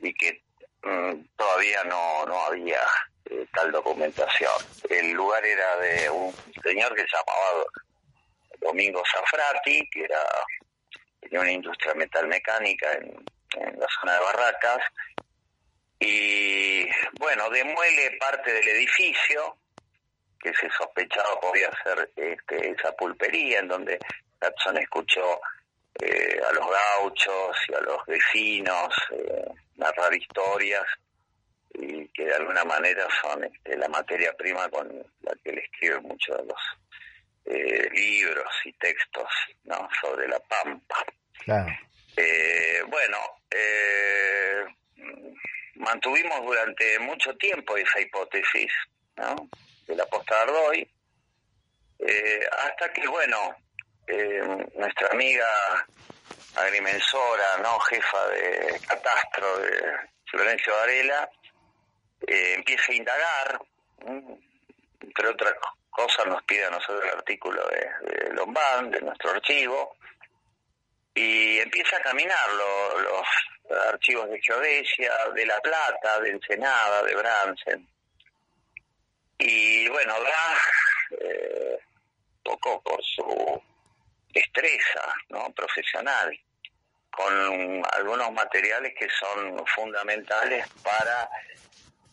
y 0.00 0.14
que 0.14 0.42
mm, 0.82 1.14
todavía 1.36 1.84
no, 1.84 2.26
no 2.26 2.46
había 2.46 2.80
eh, 3.26 3.46
tal 3.52 3.72
documentación. 3.72 4.52
El 4.88 5.12
lugar 5.12 5.44
era 5.44 5.76
de 5.76 6.10
un 6.10 6.34
señor 6.62 6.94
que 6.94 7.02
se 7.02 7.16
llamaba 7.16 7.64
Domingo 8.60 9.02
Zafrati, 9.12 9.88
que 9.90 10.04
era 10.04 10.22
tenía 11.20 11.40
una 11.40 11.52
industria 11.52 11.94
metalmecánica 11.94 12.92
en, 12.92 13.24
en 13.56 13.78
la 13.78 13.86
zona 14.00 14.14
de 14.14 14.20
Barracas, 14.20 14.82
y 16.00 16.88
bueno, 17.18 17.50
demuele 17.50 18.16
parte 18.18 18.50
del 18.52 18.66
edificio 18.68 19.56
que 20.40 20.52
se 20.54 20.70
sospechaba 20.70 21.38
podía 21.38 21.70
ser 21.84 22.10
este, 22.16 22.70
esa 22.70 22.92
pulpería 22.92 23.58
en 23.58 23.68
donde 23.68 23.98
Hudson 24.40 24.78
escuchó 24.78 25.38
eh, 26.00 26.40
a 26.48 26.52
los 26.52 26.66
gauchos 26.66 27.56
y 27.68 27.74
a 27.74 27.80
los 27.80 28.06
vecinos 28.06 28.94
eh, 29.12 29.44
narrar 29.76 30.14
historias 30.14 30.84
y 31.80 32.08
que 32.08 32.24
de 32.24 32.34
alguna 32.34 32.64
manera 32.64 33.06
son 33.22 33.44
este, 33.44 33.76
la 33.76 33.88
materia 33.88 34.32
prima 34.34 34.68
con 34.68 34.88
la 35.22 35.32
que 35.42 35.50
él 35.50 35.58
escribe 35.58 36.00
muchos 36.00 36.36
de 36.38 36.44
los 36.44 36.60
eh, 37.46 37.88
libros 37.92 38.52
y 38.64 38.72
textos 38.74 39.28
¿no? 39.64 39.88
sobre 40.00 40.28
la 40.28 40.38
pampa. 40.40 41.04
bueno, 42.88 43.18
mantuvimos 45.76 46.44
durante 46.44 46.98
mucho 46.98 47.34
tiempo 47.36 47.76
esa 47.76 48.00
hipótesis 48.00 48.72
¿no? 49.16 49.48
de 49.86 49.96
la 49.96 50.06
posta 50.06 50.34
de 50.34 50.40
Ardoy, 50.42 50.90
hasta 52.64 52.92
que, 52.92 53.06
bueno, 53.06 53.56
eh, 54.12 54.42
nuestra 54.74 55.08
amiga 55.12 55.46
agrimensora, 56.56 57.58
no 57.62 57.78
jefa 57.80 58.28
de 58.30 58.80
catastro 58.86 59.58
de 59.58 59.82
Florencio 60.28 60.72
Varela, 60.74 61.30
eh, 62.26 62.54
empieza 62.54 62.92
a 62.92 62.94
indagar, 62.94 63.60
entre 65.00 65.28
otras 65.28 65.54
cosas 65.90 66.26
nos 66.26 66.42
pide 66.44 66.64
a 66.64 66.70
nosotros 66.70 67.02
el 67.04 67.18
artículo 67.18 67.66
de, 67.68 68.26
de 68.26 68.34
Lombán, 68.34 68.90
de 68.90 69.00
nuestro 69.00 69.30
archivo, 69.30 69.96
y 71.14 71.58
empieza 71.58 71.96
a 71.96 72.02
caminar 72.02 72.52
los 72.52 73.26
archivos 73.88 74.28
de 74.30 74.40
Geodesia, 74.40 75.12
de 75.34 75.46
La 75.46 75.60
Plata, 75.60 76.20
de 76.20 76.30
Ensenada, 76.30 77.02
de 77.02 77.14
Bransen. 77.14 77.88
Y 79.38 79.88
bueno, 79.88 80.14
da 80.20 81.18
eh, 81.18 81.78
poco 82.42 82.82
por 82.82 83.02
su 83.02 83.62
destreza 84.32 85.14
¿no? 85.30 85.50
profesional 85.52 86.38
con 87.10 87.82
algunos 87.92 88.32
materiales 88.32 88.94
que 88.98 89.08
son 89.10 89.64
fundamentales 89.66 90.66
para 90.82 91.28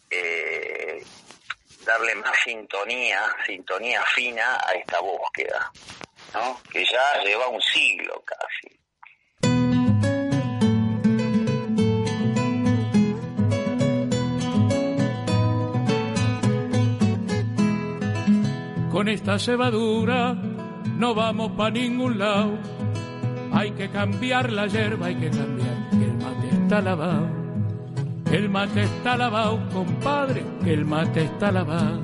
eh, 0.09 1.03
darle 1.85 2.15
más 2.15 2.37
sintonía, 2.43 3.21
sintonía 3.45 4.03
fina 4.15 4.57
a 4.65 4.73
esta 4.73 4.99
búsqueda, 4.99 5.71
¿no? 6.33 6.59
que 6.71 6.85
ya 6.85 7.23
lleva 7.23 7.47
un 7.47 7.61
siglo 7.61 8.23
casi. 8.25 8.77
Con 18.91 19.09
esta 19.09 19.37
cebadura 19.37 20.33
no 20.33 21.13
vamos 21.13 21.51
para 21.51 21.69
ningún 21.69 22.17
lado. 22.17 22.57
Hay 23.53 23.71
que 23.71 23.89
cambiar 23.89 24.51
la 24.51 24.65
hierba, 24.65 25.05
hay 25.05 25.15
que 25.15 25.29
cambiar, 25.29 25.89
que 25.91 26.03
el 26.03 26.13
mate 26.15 26.47
está 26.63 26.81
lavado. 26.81 27.36
El 28.31 28.49
mate 28.49 28.83
está 28.83 29.15
lavado, 29.15 29.59
compadre, 29.71 30.43
el 30.65 30.83
mate 30.83 31.23
está 31.23 31.51
lavado. 31.51 32.01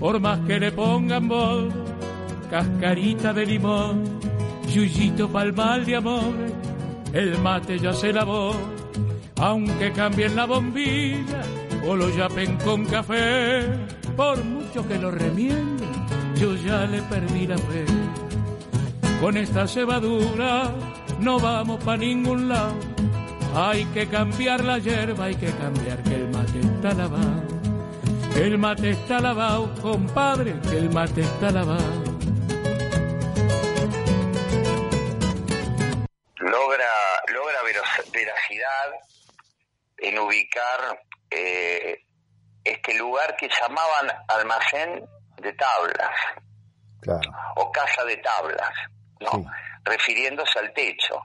Por 0.00 0.20
más 0.20 0.40
que 0.40 0.58
le 0.58 0.72
pongan 0.72 1.28
voz, 1.28 1.74
cascarita 2.50 3.32
de 3.32 3.44
limón, 3.44 4.04
yuyito 4.72 5.28
palmal 5.28 5.84
de 5.84 5.96
amor, 5.96 6.34
el 7.12 7.38
mate 7.40 7.78
ya 7.78 7.92
se 7.92 8.12
lavó, 8.12 8.54
aunque 9.40 9.92
cambien 9.92 10.34
la 10.34 10.46
bombilla 10.46 11.42
o 11.86 11.94
lo 11.94 12.08
yapen 12.08 12.56
con 12.58 12.84
café. 12.86 13.64
Por 14.16 14.42
mucho 14.44 14.86
que 14.88 14.98
lo 14.98 15.10
remienden, 15.10 15.90
yo 16.40 16.54
ya 16.56 16.86
le 16.86 17.02
perdí 17.02 17.46
la 17.46 17.58
fe. 17.58 17.84
Con 19.20 19.36
esta 19.36 19.66
cebadura 19.66 20.72
no 21.18 21.38
vamos 21.40 21.82
para 21.84 21.98
ningún 21.98 22.48
lado. 22.48 22.74
Hay 23.54 23.84
que 23.86 24.06
cambiar 24.08 24.62
la 24.62 24.78
hierba, 24.78 25.26
hay 25.26 25.34
que 25.36 25.50
cambiar 25.52 26.02
que 26.02 26.14
el 26.14 26.28
mate 26.28 26.60
está 26.60 26.92
lavado. 26.92 27.42
El 28.36 28.58
mate 28.58 28.90
está 28.90 29.18
lavado, 29.18 29.72
compadre, 29.80 30.60
que 30.60 30.76
el 30.76 30.90
mate 30.90 31.22
está 31.22 31.50
lavado. 31.50 32.04
Logra, 36.36 36.90
logra 37.32 37.58
veracidad 38.12 38.92
en 39.96 40.18
ubicar 40.18 41.00
eh, 41.30 42.04
este 42.62 42.94
lugar 42.98 43.36
que 43.36 43.48
llamaban 43.48 44.12
almacén 44.28 45.02
de 45.38 45.52
tablas 45.54 46.10
o 47.56 47.72
casa 47.72 48.04
de 48.04 48.16
tablas, 48.18 48.72
¿no? 49.20 49.46
Refiriéndose 49.86 50.58
al 50.58 50.72
techo. 50.72 51.22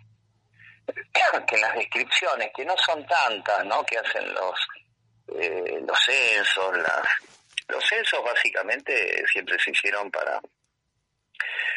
que 1.47 1.57
las 1.57 1.75
descripciones, 1.75 2.51
que 2.55 2.65
no 2.65 2.75
son 2.77 3.05
tantas, 3.05 3.65
¿no? 3.65 3.83
que 3.85 3.97
hacen 3.97 4.33
los, 4.33 4.59
eh, 5.39 5.81
los 5.85 5.99
censos, 6.05 6.77
las, 6.77 7.05
los 7.67 7.85
censos 7.85 8.23
básicamente 8.23 9.23
siempre 9.31 9.57
se 9.59 9.71
hicieron 9.71 10.09
para 10.09 10.39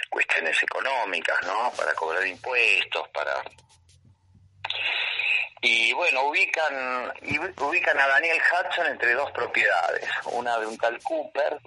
cuestiones 0.09 0.63
económicas, 0.63 1.45
¿no? 1.45 1.73
Para 1.77 1.93
cobrar 1.95 2.25
impuestos, 2.27 3.09
para 3.09 3.43
y 5.67 5.95
bueno, 5.95 6.25
ubican, 6.25 7.11
ubican 7.57 7.99
a 7.99 8.07
Daniel 8.07 8.39
Hudson 8.39 8.87
entre 8.87 9.15
dos 9.15 9.31
propiedades, 9.33 10.07
una 10.27 10.59
de 10.59 10.67
un 10.67 10.77
tal 10.77 11.03
Cooper 11.03 11.59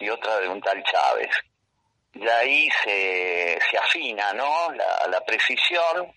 y 0.00 0.08
otra 0.08 0.38
de 0.38 0.48
un 0.48 0.60
tal 0.60 0.82
Chávez. 0.82 1.30
Y 2.14 2.28
ahí 2.28 2.68
se, 2.84 3.58
se 3.70 3.78
afina 3.78 4.32
¿no? 4.32 4.72
la, 4.72 5.08
la 5.08 5.20
precisión 5.22 6.12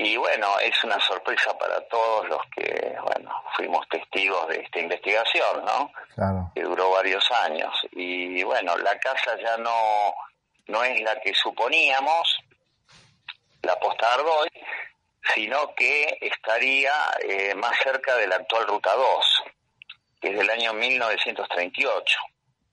y 0.00 0.16
bueno, 0.16 0.46
es 0.60 0.84
una 0.84 0.98
sorpresa 1.00 1.58
para 1.58 1.80
todos 1.88 2.28
los 2.28 2.40
que, 2.54 2.96
bueno, 3.02 3.32
fuimos 3.56 3.84
testigos 3.88 4.46
de 4.46 4.60
esta 4.60 4.78
investigación, 4.78 5.64
¿no? 5.64 5.90
Claro. 6.14 6.52
Que 6.54 6.62
duró 6.62 6.92
varios 6.92 7.28
años. 7.32 7.74
Y 7.90 8.44
bueno, 8.44 8.76
la 8.76 8.96
casa 9.00 9.36
ya 9.42 9.56
no, 9.56 10.14
no 10.68 10.84
es 10.84 11.00
la 11.00 11.20
que 11.20 11.34
suponíamos, 11.34 12.38
la 13.62 13.74
posta 13.80 14.06
Ardoy, 14.14 14.48
sino 15.34 15.74
que 15.74 16.16
estaría 16.20 16.92
eh, 17.28 17.56
más 17.56 17.76
cerca 17.82 18.14
de 18.14 18.28
la 18.28 18.36
actual 18.36 18.68
Ruta 18.68 18.94
2, 18.94 19.42
que 20.20 20.28
es 20.28 20.38
del 20.38 20.48
año 20.48 20.74
1938, 20.74 22.18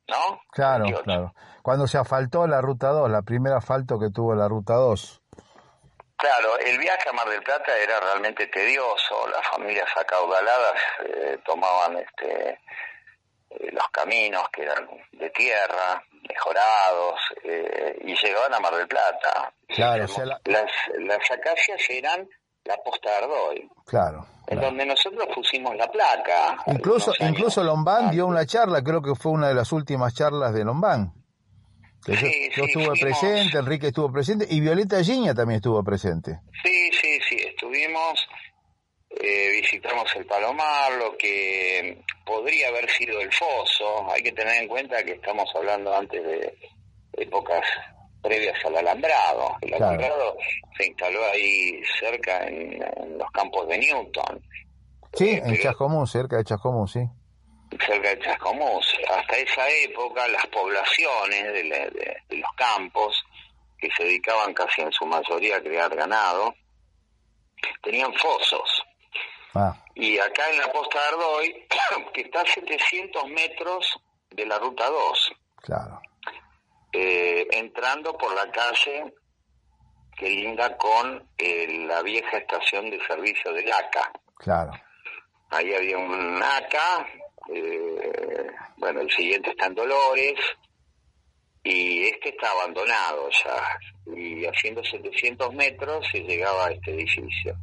¿no? 0.09 0.41
Claro, 0.51 0.85
claro. 1.03 1.33
Cuando 1.65 1.87
se 1.87 1.97
asfaltó 1.97 2.45
la 2.45 2.61
Ruta 2.61 2.89
2, 2.89 3.09
la 3.09 3.23
primera 3.23 3.57
asfalto 3.57 3.97
que 3.97 4.11
tuvo 4.11 4.35
la 4.35 4.47
Ruta 4.47 4.75
2. 4.75 5.21
Claro, 6.15 6.59
el 6.59 6.77
viaje 6.77 7.09
a 7.09 7.13
Mar 7.13 7.27
del 7.27 7.41
Plata 7.41 7.75
era 7.75 7.99
realmente 8.01 8.45
tedioso, 8.45 9.27
las 9.29 9.47
familias 9.47 9.89
acaudaladas 9.99 10.75
eh, 11.07 11.39
tomaban 11.43 11.97
este 11.97 12.49
eh, 13.49 13.71
los 13.71 13.83
caminos 13.91 14.43
que 14.53 14.61
eran 14.61 14.87
de 15.13 15.27
tierra, 15.31 16.03
mejorados, 16.29 17.19
eh, 17.43 17.97
y 17.99 18.13
llegaban 18.13 18.53
a 18.53 18.59
Mar 18.59 18.75
del 18.75 18.87
Plata. 18.87 19.51
Claro, 19.67 20.05
las, 20.45 20.71
las 20.99 21.31
acacias 21.31 21.81
eran 21.89 22.29
la 22.63 22.77
posta 22.85 23.09
de 23.09 23.15
Ardoy. 23.15 23.69
Claro. 23.87 24.23
En 24.45 24.61
donde 24.61 24.85
nosotros 24.85 25.27
pusimos 25.33 25.75
la 25.75 25.87
placa. 25.87 26.57
Incluso, 26.67 27.11
incluso 27.21 27.63
Lombán 27.63 28.11
dio 28.11 28.27
una 28.27 28.45
charla, 28.45 28.83
creo 28.83 29.01
que 29.01 29.15
fue 29.15 29.31
una 29.31 29.47
de 29.47 29.55
las 29.55 29.71
últimas 29.71 30.13
charlas 30.13 30.53
de 30.53 30.63
Lombán 30.63 31.24
yo, 32.13 32.65
estuve 32.65 32.99
presente, 32.99 33.57
Enrique 33.57 33.87
estuvo 33.87 34.11
presente 34.11 34.45
y 34.49 34.59
Violeta 34.59 35.03
Giña 35.03 35.33
también 35.33 35.57
estuvo 35.57 35.83
presente. 35.83 36.39
Sí, 36.63 36.91
sí, 37.01 37.19
sí, 37.27 37.35
estuvimos, 37.47 38.27
eh, 39.09 39.49
visitamos 39.61 40.05
el 40.15 40.25
Palomar, 40.25 40.93
lo 40.93 41.17
que 41.17 42.03
podría 42.25 42.69
haber 42.69 42.89
sido 42.91 43.19
el 43.19 43.31
foso. 43.31 44.11
Hay 44.11 44.21
que 44.21 44.31
tener 44.31 44.61
en 44.61 44.67
cuenta 44.67 45.03
que 45.03 45.13
estamos 45.13 45.49
hablando 45.55 45.95
antes 45.95 46.23
de 46.23 46.53
épocas 47.13 47.63
previas 48.21 48.57
al 48.65 48.77
alambrado. 48.77 49.55
El 49.61 49.73
alambrado 49.73 50.37
se 50.77 50.87
instaló 50.87 51.25
ahí 51.25 51.81
cerca 51.99 52.47
en, 52.47 52.79
los 53.17 53.31
campos 53.31 53.67
de 53.67 53.77
Newton. 53.79 54.43
Sí, 55.13 55.29
eh, 55.29 55.41
en 55.43 55.57
Chascomún, 55.57 56.05
cerca 56.05 56.37
de 56.37 56.43
Chascomún, 56.43 56.87
sí 56.87 56.99
cerca 57.79 58.09
de 58.09 58.19
Chascomús. 58.19 58.97
Hasta 59.09 59.37
esa 59.37 59.69
época 59.69 60.27
las 60.27 60.45
poblaciones 60.47 61.53
de, 61.53 62.21
los 62.29 62.51
campos, 62.55 63.23
que 63.77 63.89
se 63.95 64.03
dedicaban 64.03 64.53
casi 64.53 64.81
en 64.81 64.91
su 64.91 65.05
mayoría 65.05 65.57
a 65.57 65.61
criar 65.61 65.95
ganado, 65.95 66.53
tenían 67.81 68.13
fosos. 68.13 68.83
Ah. 69.53 69.73
Y 69.95 70.17
acá 70.19 70.49
en 70.49 70.59
la 70.59 70.71
Posta 70.71 70.99
de 70.99 71.07
Ardoy, 71.07 71.67
que 72.13 72.21
está 72.21 72.41
a 72.41 72.45
700 72.45 73.27
metros 73.27 73.97
de 74.29 74.45
la 74.45 74.59
Ruta 74.59 74.89
2. 74.89 75.33
Claro. 75.61 76.01
Eh, 76.91 77.47
entrando 77.51 78.17
por 78.17 78.33
la 78.35 78.49
calle 78.51 79.13
que 80.15 80.29
linda 80.29 80.77
con 80.77 81.29
eh, 81.37 81.85
la 81.87 82.01
vieja 82.01 82.37
estación 82.37 82.89
de 82.89 83.05
servicio 83.05 83.51
del 83.53 83.71
ACA. 83.71 84.11
Claro. 84.37 84.71
Ahí 85.49 85.73
había 85.73 85.97
un 85.97 86.41
ACA 86.41 87.05
eh, 87.53 88.47
bueno, 88.77 89.01
el 89.01 89.11
siguiente 89.11 89.51
está 89.51 89.67
en 89.67 89.75
Dolores 89.75 90.39
y 91.63 92.05
este 92.05 92.29
está 92.29 92.49
abandonado 92.51 93.29
ya. 93.43 94.15
Y 94.15 94.45
haciendo 94.45 94.83
700 94.83 95.53
metros 95.53 96.05
se 96.11 96.19
llegaba 96.19 96.67
a 96.67 96.71
este 96.71 96.91
edificio. 96.91 97.55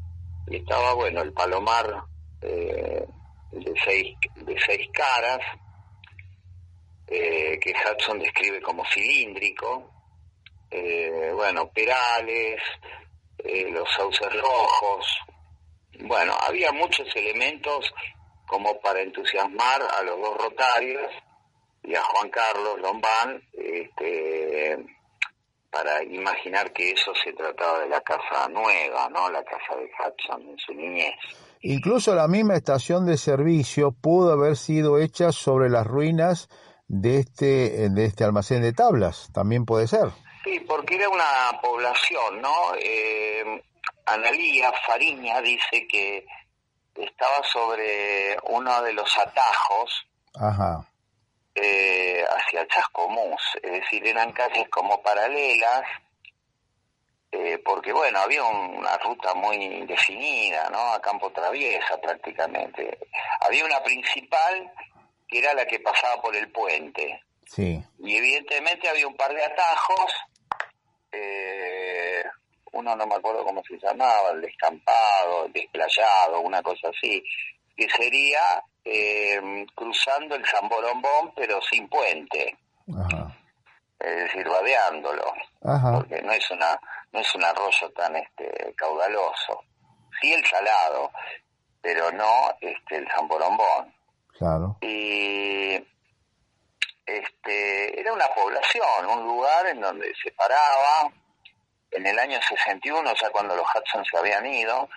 Y 0.48 0.56
estaba, 0.56 0.94
bueno, 0.94 1.22
el 1.22 1.32
palomar 1.32 2.04
eh, 2.40 3.04
de, 3.52 3.74
seis, 3.84 4.16
de 4.36 4.56
seis 4.66 4.88
caras, 4.92 5.40
eh, 7.06 7.58
que 7.60 7.72
Hudson 7.72 8.18
describe 8.18 8.60
como 8.60 8.84
cilíndrico. 8.86 9.90
bueno, 11.34 11.70
perales, 11.72 12.60
los 13.70 13.88
sauces 13.96 14.32
rojos. 14.40 15.06
Bueno, 16.00 16.34
había 16.40 16.72
muchos 16.72 17.06
elementos 17.14 17.92
como 18.52 18.78
para 18.80 19.00
entusiasmar 19.00 19.80
a 19.98 20.02
los 20.02 20.20
dos 20.20 20.36
rotarios 20.36 21.10
y 21.82 21.94
a 21.94 22.02
Juan 22.02 22.28
Carlos 22.28 22.78
Lombán 22.82 23.42
este, 23.54 24.76
para 25.70 26.04
imaginar 26.04 26.70
que 26.74 26.90
eso 26.90 27.12
se 27.24 27.32
trataba 27.32 27.80
de 27.80 27.88
la 27.88 28.02
casa 28.02 28.46
nueva, 28.50 29.08
¿no? 29.08 29.30
La 29.30 29.42
casa 29.42 29.74
de 29.76 29.84
Hudson 29.84 30.50
en 30.50 30.58
su 30.58 30.74
niñez. 30.74 31.14
Incluso 31.62 32.14
la 32.14 32.28
misma 32.28 32.54
estación 32.54 33.06
de 33.06 33.16
servicio 33.16 33.92
pudo 33.92 34.32
haber 34.32 34.58
sido 34.58 34.98
hecha 34.98 35.32
sobre 35.32 35.70
las 35.70 35.86
ruinas 35.86 36.50
de 36.88 37.20
este, 37.20 37.88
de 37.88 38.04
este 38.04 38.24
almacén 38.24 38.60
de 38.60 38.74
tablas, 38.74 39.30
también 39.32 39.64
puede 39.64 39.86
ser. 39.86 40.10
Sí, 40.44 40.60
porque 40.68 40.96
era 40.96 41.08
una 41.08 41.58
población, 41.62 42.42
¿no? 42.42 42.74
Eh, 42.78 43.62
Analía 44.04 44.70
Fariña 44.86 45.40
dice 45.40 45.86
que 45.88 46.26
estaba 46.94 47.42
sobre 47.44 48.36
uno 48.44 48.82
de 48.82 48.92
los 48.92 49.18
atajos 49.18 50.06
eh, 51.54 52.24
hacia 52.30 52.66
Chascomús, 52.66 53.42
es 53.62 53.72
decir, 53.72 54.06
eran 54.06 54.32
calles 54.32 54.68
como 54.70 55.02
paralelas, 55.02 55.82
eh, 57.30 57.58
porque 57.64 57.92
bueno, 57.92 58.18
había 58.20 58.44
una 58.44 58.96
ruta 58.98 59.34
muy 59.34 59.86
definida, 59.86 60.68
¿no? 60.70 60.92
A 60.92 61.00
campo 61.00 61.30
traviesa 61.32 61.98
prácticamente. 62.00 62.98
Había 63.40 63.64
una 63.64 63.82
principal 63.82 64.70
que 65.26 65.38
era 65.38 65.54
la 65.54 65.66
que 65.66 65.80
pasaba 65.80 66.20
por 66.20 66.36
el 66.36 66.50
puente. 66.52 67.22
Sí. 67.46 67.82
Y 67.98 68.16
evidentemente 68.16 68.88
había 68.88 69.08
un 69.08 69.16
par 69.16 69.32
de 69.34 69.44
atajos 69.44 70.12
eh, 71.10 72.24
uno 72.72 72.96
no 72.96 73.06
me 73.06 73.14
acuerdo 73.14 73.44
cómo 73.44 73.62
se 73.64 73.78
llamaba, 73.78 74.30
el 74.32 74.40
descampado, 74.40 75.46
el 75.46 75.52
desplayado, 75.52 76.40
una 76.40 76.62
cosa 76.62 76.88
así, 76.88 77.22
que 77.76 77.88
sería 77.90 78.62
eh, 78.84 79.66
cruzando 79.74 80.34
el 80.34 80.44
Zamborombón 80.46 81.32
pero 81.36 81.60
sin 81.62 81.88
puente. 81.88 82.56
Es 83.98 84.16
decir, 84.16 84.48
vadeándolo. 84.48 85.32
Porque 85.60 86.20
no 86.22 86.32
es 86.32 86.50
una 86.50 86.78
no 87.12 87.20
es 87.20 87.34
un 87.34 87.44
arroyo 87.44 87.90
tan 87.94 88.16
este 88.16 88.74
caudaloso. 88.76 89.62
Sí 90.20 90.32
el 90.32 90.44
salado, 90.46 91.10
pero 91.80 92.10
no 92.12 92.50
este 92.60 92.96
el 92.96 93.08
Zamborombón. 93.14 93.94
Claro. 94.38 94.76
Y 94.80 95.74
este 97.06 98.00
era 98.00 98.12
una 98.12 98.28
población, 98.28 99.06
un 99.08 99.26
lugar 99.26 99.66
en 99.66 99.80
donde 99.80 100.12
se 100.22 100.32
paraba 100.32 101.12
en 101.92 102.06
el 102.06 102.18
año 102.18 102.38
61, 102.48 103.14
ya 103.14 103.30
cuando 103.30 103.54
los 103.54 103.66
Hudson 103.66 104.04
se 104.04 104.16
habían 104.16 104.46
ido, 104.46 104.88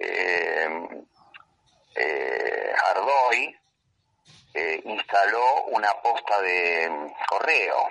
eh, 0.00 0.68
eh, 1.94 2.72
Ardoy 2.90 3.56
eh, 4.54 4.80
instaló 4.84 5.64
una 5.64 5.92
posta 6.02 6.40
de 6.40 6.88
mm, 6.88 7.06
correo, 7.28 7.88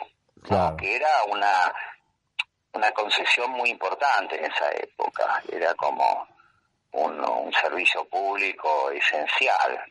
que 0.77 0.95
era 0.95 1.23
una, 1.25 1.73
una 2.73 2.91
concesión 2.91 3.51
muy 3.51 3.69
importante 3.69 4.37
en 4.37 4.45
esa 4.45 4.71
época, 4.71 5.43
era 5.51 5.73
como 5.75 6.27
un 6.93 7.53
servicio 7.61 8.05
público 8.05 8.89
esencial. 8.91 9.83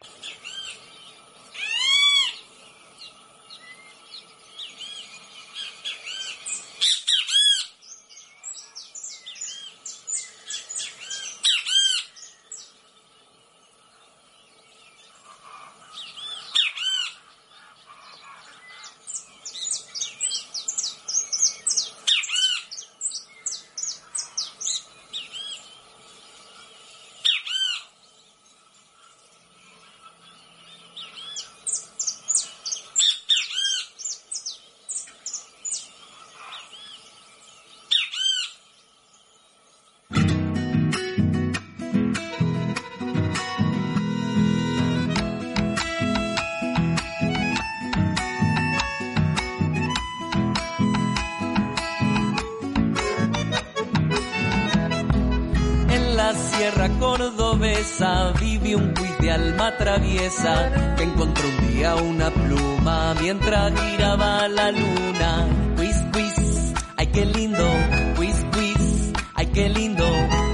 Cordobesa 57.77 58.33
vive 58.41 58.77
un 58.77 58.93
quiz 58.95 59.19
de 59.19 59.31
alma 59.31 59.77
traviesa 59.77 60.95
que 60.97 61.05
encontró 61.05 61.49
un 61.49 61.69
día 61.69 61.95
una 61.97 62.31
pluma 62.31 63.15
mientras 63.21 63.73
giraba 63.81 64.49
la 64.49 64.71
luna. 64.71 65.49
Quiz, 65.77 65.97
quiz, 66.13 66.75
ay 66.97 67.07
qué 67.09 67.27
lindo. 67.27 67.69
Quiz, 68.17 68.37
quiz, 68.53 69.13
ay 69.35 69.47
qué 69.47 69.69
lindo. 69.69 70.07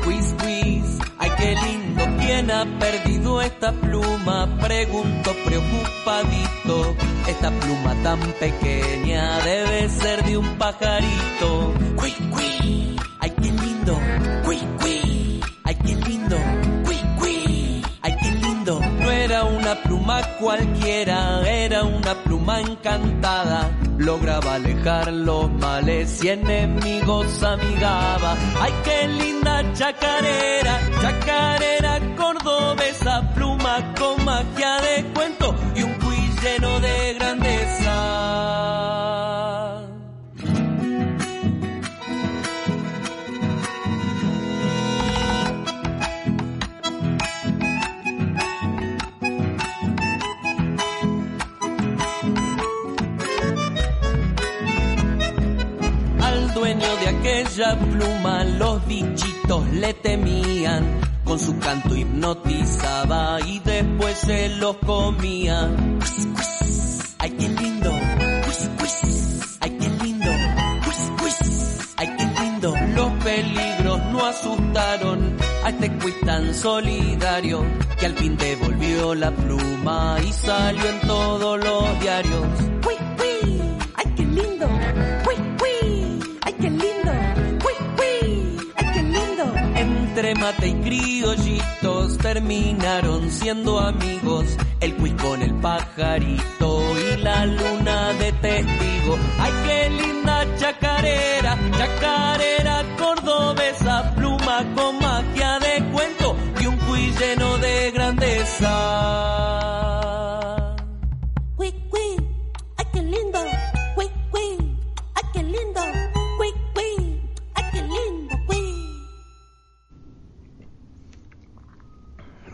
Quiz, 0.04 0.34
quiz, 0.42 0.98
ay 1.18 1.30
qué 1.36 1.54
lindo. 1.54 2.04
¿Quién 2.18 2.50
ha 2.50 2.64
perdido 2.78 3.40
esta 3.40 3.72
pluma? 3.72 4.58
Pregunto 4.60 5.32
preocupadito. 5.44 6.96
Esta 7.28 7.50
pluma 7.50 7.94
tan 8.02 8.20
pequeña 8.40 9.38
debe 9.40 9.88
ser 9.88 10.24
de 10.24 10.38
un 10.38 10.58
pajarito. 10.58 11.74
Quiz, 11.96 12.14
quiz, 12.34 12.96
ay 13.20 13.30
qué 13.30 13.52
lindo. 13.52 13.98
Quiz, 14.44 14.64
cualquiera, 20.42 21.48
era 21.48 21.84
una 21.84 22.14
pluma 22.24 22.60
encantada, 22.60 23.70
lograba 23.96 24.54
alejar 24.54 25.12
los 25.12 25.48
males 25.52 26.22
y 26.24 26.30
enemigos 26.30 27.42
amigaba. 27.44 28.36
Ay, 28.60 28.72
qué 28.84 29.06
linda 29.06 29.62
chacarera, 29.72 30.80
chacarera 31.00 32.00
cordobesa, 32.16 33.32
pluma 33.34 33.94
con 33.96 34.24
magia 34.24 34.80
de 34.80 35.04
cuento 35.14 35.54
y 35.76 35.82
un 35.84 35.94
quiz 35.94 36.42
lleno 36.42 36.80
de 36.80 37.14
grandeza. 37.14 38.81
De 56.78 57.08
aquella 57.08 57.78
pluma 57.78 58.44
los 58.44 58.86
bichitos 58.86 59.66
le 59.72 59.92
temían, 59.92 61.00
con 61.22 61.38
su 61.38 61.58
canto 61.58 61.94
hipnotizaba 61.94 63.40
y 63.46 63.58
después 63.58 64.16
se 64.16 64.48
los 64.56 64.76
comía. 64.76 65.68
Ay, 67.18 67.30
qué 67.32 67.48
lindo, 67.48 67.92
ay, 69.60 69.70
qué 69.78 69.88
lindo, 70.02 70.30
ay, 71.96 72.16
qué 72.16 72.40
lindo. 72.40 72.74
Los 72.94 73.10
peligros 73.22 74.00
no 74.10 74.24
asustaron 74.24 75.36
a 75.64 75.68
este 75.68 75.92
quiz 75.98 76.20
tan 76.20 76.54
solidario 76.54 77.64
que 77.98 78.06
al 78.06 78.14
fin 78.14 78.36
devolvió 78.36 79.14
la 79.14 79.30
pluma 79.30 80.16
y 80.26 80.32
salió 80.32 80.88
en 80.88 81.00
todos 81.00 81.62
los 81.62 82.00
diarios. 82.00 82.71
Mate 90.42 90.68
y 90.68 90.74
criollitos 90.74 92.18
terminaron 92.18 93.30
siendo 93.30 93.78
amigos. 93.78 94.44
El 94.80 94.96
cuis 94.96 95.14
con 95.22 95.40
el 95.40 95.54
pajarito 95.54 96.82
y 96.98 97.16
la 97.18 97.46
luna 97.46 98.12
de 98.14 98.32
testigo. 98.32 99.16
Ay, 99.38 99.52
qué 99.66 99.90
linda 99.90 100.44
chacarera, 100.58 101.56
chacarera 101.78 102.82
cordobesa, 102.98 103.31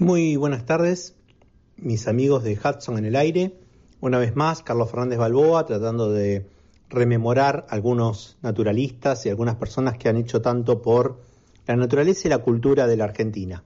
Muy 0.09 0.36
buenas 0.36 0.64
tardes, 0.64 1.14
mis 1.76 2.09
amigos 2.09 2.42
de 2.42 2.54
Hudson 2.54 2.96
en 2.96 3.04
el 3.04 3.14
aire. 3.14 3.52
Una 4.00 4.18
vez 4.18 4.34
más, 4.34 4.62
Carlos 4.62 4.90
Fernández 4.90 5.18
Balboa 5.18 5.66
tratando 5.66 6.11
de 6.11 6.46
rememorar 6.88 7.66
algunos 7.68 8.38
naturalistas 8.40 9.26
y 9.26 9.28
algunas 9.28 9.56
personas 9.56 9.98
que 9.98 10.09
han 10.09 10.16
hecho 10.16 10.40
tanto 10.40 10.80
por 10.80 11.20
la 11.66 11.76
naturaleza 11.76 12.26
y 12.26 12.30
la 12.30 12.38
cultura 12.38 12.86
de 12.86 12.96
la 12.96 13.04
Argentina. 13.04 13.64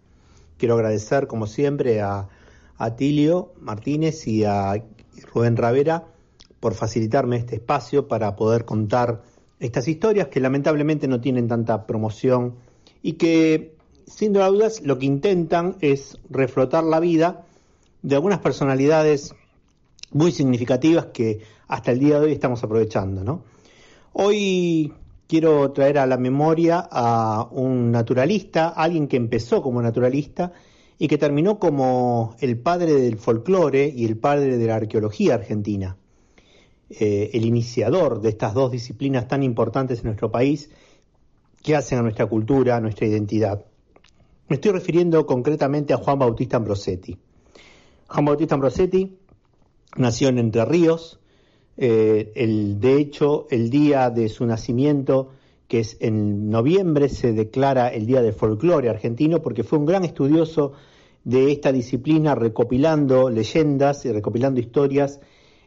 Quiero 0.58 0.74
agradecer, 0.74 1.28
como 1.28 1.46
siempre, 1.46 2.00
a, 2.00 2.28
Tilio 2.96 3.52
Martínez 3.60 4.26
y 4.26 4.42
a 4.42 4.82
Rubén 5.32 5.56
Ravera 5.56 6.08
por 6.58 6.74
facilitarme 6.74 7.36
este 7.36 7.54
espacio 7.54 8.08
para 8.08 8.34
poder 8.34 8.64
contar 8.64 9.22
estas 9.60 9.86
historias 9.86 10.26
que 10.26 10.40
lamentablemente 10.40 11.06
no 11.06 11.20
tienen 11.20 11.46
tanta 11.46 11.86
promoción 11.86 12.56
y 13.00 13.12
que 13.12 13.76
sin 14.06 14.32
dudas 14.32 14.82
lo 14.82 14.98
que 14.98 15.06
intentan 15.06 15.76
es 15.80 16.18
reflotar 16.30 16.84
la 16.84 17.00
vida 17.00 17.44
de 18.02 18.14
algunas 18.16 18.40
personalidades 18.40 19.34
muy 20.10 20.32
significativas 20.32 21.06
que 21.06 21.40
hasta 21.68 21.92
el 21.92 21.98
día 21.98 22.18
de 22.20 22.26
hoy 22.26 22.32
estamos 22.32 22.62
aprovechando. 22.62 23.44
Hoy 24.12 24.92
quiero 25.26 25.72
traer 25.72 25.98
a 25.98 26.06
la 26.06 26.18
memoria 26.18 26.86
a 26.90 27.48
un 27.50 27.90
naturalista, 27.90 28.68
alguien 28.68 29.08
que 29.08 29.16
empezó 29.16 29.62
como 29.62 29.80
naturalista 29.80 30.52
y 30.98 31.08
que 31.08 31.18
terminó 31.18 31.58
como 31.58 32.36
el 32.40 32.58
padre 32.58 32.92
del 32.92 33.16
folclore 33.16 33.88
y 33.88 34.04
el 34.04 34.18
padre 34.18 34.58
de 34.58 34.66
la 34.66 34.76
arqueología 34.76 35.34
argentina, 35.34 35.96
eh, 36.90 37.30
el 37.32 37.46
iniciador 37.46 38.20
de 38.20 38.28
estas 38.28 38.52
dos 38.52 38.70
disciplinas 38.70 39.26
tan 39.26 39.42
importantes 39.42 40.00
en 40.00 40.06
nuestro 40.06 40.30
país 40.30 40.70
que 41.62 41.76
hacen 41.76 41.98
a 41.98 42.02
nuestra 42.02 42.26
cultura, 42.26 42.76
a 42.76 42.80
nuestra 42.80 43.06
identidad. 43.06 43.64
Me 44.48 44.56
estoy 44.56 44.72
refiriendo 44.72 45.24
concretamente 45.26 45.94
a 45.94 45.96
Juan 45.96 46.18
Bautista 46.18 46.56
Ambrosetti. 46.56 47.16
Juan 48.08 48.24
Bautista 48.24 48.54
Ambrosetti 48.54 49.16
nació 49.96 50.28
en 50.28 50.38
Entre 50.38 50.64
Ríos, 50.64 51.20
eh, 51.76 52.32
el, 52.34 52.80
de 52.80 52.96
hecho 52.96 53.46
el 53.50 53.70
día 53.70 54.10
de 54.10 54.28
su 54.28 54.44
nacimiento, 54.44 55.30
que 55.68 55.80
es 55.80 55.96
en 56.00 56.50
noviembre, 56.50 57.08
se 57.08 57.32
declara 57.32 57.88
el 57.88 58.04
Día 58.04 58.20
del 58.20 58.34
Folclore 58.34 58.90
argentino 58.90 59.40
porque 59.40 59.64
fue 59.64 59.78
un 59.78 59.86
gran 59.86 60.04
estudioso 60.04 60.72
de 61.24 61.50
esta 61.52 61.72
disciplina 61.72 62.34
recopilando 62.34 63.30
leyendas 63.30 64.04
y 64.04 64.12
recopilando 64.12 64.60
historias 64.60 65.20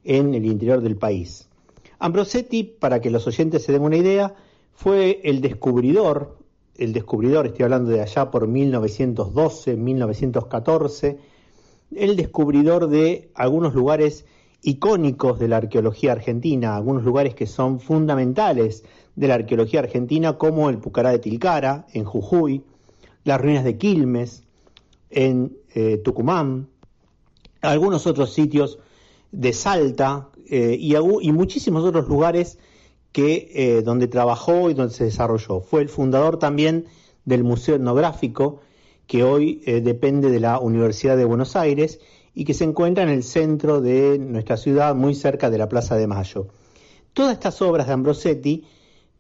en 0.04 0.36
el 0.36 0.46
interior 0.46 0.82
del 0.82 0.98
país. 0.98 1.50
Ambrosetti, 1.98 2.64
para 2.64 3.02
que 3.02 3.10
los 3.10 3.26
oyentes 3.26 3.64
se 3.64 3.72
den 3.72 3.82
una 3.82 3.98
idea, 3.98 4.36
fue 4.74 5.22
el 5.24 5.42
descubridor 5.42 6.38
el 6.78 6.94
descubridor, 6.94 7.48
estoy 7.48 7.64
hablando 7.64 7.92
de 7.92 8.02
allá 8.02 8.30
por 8.32 8.48
1912, 8.48 9.76
1914, 9.76 11.18
el 11.96 12.16
descubridor 12.16 12.90
de 12.90 13.30
algunos 13.36 13.74
lugares 13.74 14.26
icónicos 14.62 15.40
de 15.40 15.48
la 15.48 15.58
arqueología 15.58 16.12
argentina, 16.12 16.76
algunos 16.76 17.04
lugares 17.04 17.36
que 17.36 17.46
son 17.46 17.80
fundamentales 17.80 18.84
de 19.16 19.28
la 19.28 19.36
arqueología 19.36 19.82
argentina, 19.82 20.38
como 20.38 20.70
el 20.70 20.80
Pucará 20.80 21.12
de 21.12 21.20
Tilcara, 21.20 21.86
en 21.94 22.04
Jujuy, 22.04 22.64
las 23.24 23.40
ruinas 23.40 23.64
de 23.64 23.78
Quilmes, 23.78 24.44
en 25.10 25.58
eh, 25.74 25.98
Tucumán, 26.04 26.68
algunos 27.62 28.06
otros 28.08 28.34
sitios 28.34 28.80
de 29.32 29.54
Salta 29.54 30.30
eh, 30.50 30.76
y, 30.80 30.96
y 30.96 31.32
muchísimos 31.32 31.84
otros 31.84 32.08
lugares 32.08 32.58
que, 33.16 33.50
eh, 33.56 33.82
donde 33.82 34.10
trabajó 34.10 34.70
y 34.70 34.74
donde 34.74 34.94
se 34.94 35.06
desarrolló. 35.06 35.62
Fue 35.62 35.82
el 35.82 35.88
fundador 35.88 36.38
también 36.38 36.88
del 37.24 37.46
Museo 37.46 37.76
Etnográfico, 37.76 38.60
que 39.08 39.24
hoy 39.24 39.62
eh, 39.66 39.80
depende 39.80 40.30
de 40.30 40.42
la 40.42 40.60
Universidad 40.60 41.16
de 41.16 41.24
Buenos 41.24 41.56
Aires 41.56 42.02
y 42.34 42.44
que 42.44 42.54
se 42.54 42.66
encuentra 42.66 43.06
en 43.06 43.10
el 43.10 43.24
centro 43.24 43.80
de 43.80 44.20
nuestra 44.20 44.58
ciudad, 44.58 44.96
muy 44.96 45.16
cerca 45.16 45.50
de 45.50 45.58
la 45.58 45.70
Plaza 45.70 45.96
de 45.96 46.08
Mayo. 46.08 46.48
Todas 47.14 47.32
estas 47.32 47.62
obras 47.62 47.88
de 47.88 47.94
Ambrosetti 47.94 48.66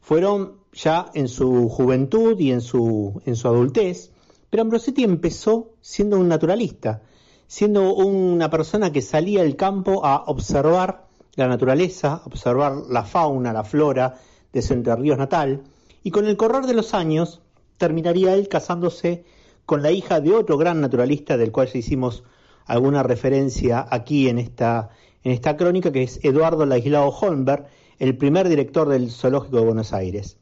fueron 0.01 0.57
ya 0.73 1.09
en 1.13 1.29
su 1.29 1.69
juventud 1.69 2.37
y 2.37 2.51
en 2.51 2.59
su, 2.59 3.21
en 3.25 3.37
su 3.37 3.47
adultez, 3.47 4.11
pero 4.49 4.63
Ambrosetti 4.63 5.05
empezó 5.05 5.71
siendo 5.79 6.19
un 6.19 6.27
naturalista, 6.27 7.01
siendo 7.47 7.95
una 7.95 8.49
persona 8.49 8.91
que 8.91 9.01
salía 9.01 9.41
al 9.41 9.55
campo 9.55 10.05
a 10.05 10.25
observar 10.27 11.04
la 11.35 11.47
naturaleza, 11.47 12.21
observar 12.25 12.75
la 12.89 13.03
fauna, 13.03 13.53
la 13.53 13.63
flora 13.63 14.15
de 14.53 14.61
su 14.61 14.73
Entre 14.73 14.95
Ríos 14.95 15.17
natal, 15.17 15.63
y 16.03 16.11
con 16.11 16.25
el 16.25 16.37
correr 16.37 16.65
de 16.65 16.73
los 16.73 16.93
años 16.93 17.41
terminaría 17.77 18.33
él 18.33 18.47
casándose 18.47 19.25
con 19.65 19.81
la 19.81 19.91
hija 19.91 20.21
de 20.21 20.33
otro 20.33 20.57
gran 20.57 20.79
naturalista 20.79 21.37
del 21.37 21.51
cual 21.51 21.69
hicimos 21.73 22.23
alguna 22.65 23.03
referencia 23.03 23.85
aquí 23.89 24.29
en 24.29 24.39
esta, 24.39 24.89
en 25.23 25.31
esta 25.31 25.57
crónica, 25.57 25.91
que 25.91 26.03
es 26.03 26.19
Eduardo 26.23 26.65
Laislao 26.65 27.09
Holmberg, 27.09 27.65
el 27.99 28.17
primer 28.17 28.49
director 28.49 28.87
del 28.89 29.11
Zoológico 29.11 29.57
de 29.57 29.65
Buenos 29.65 29.93
Aires. 29.93 30.37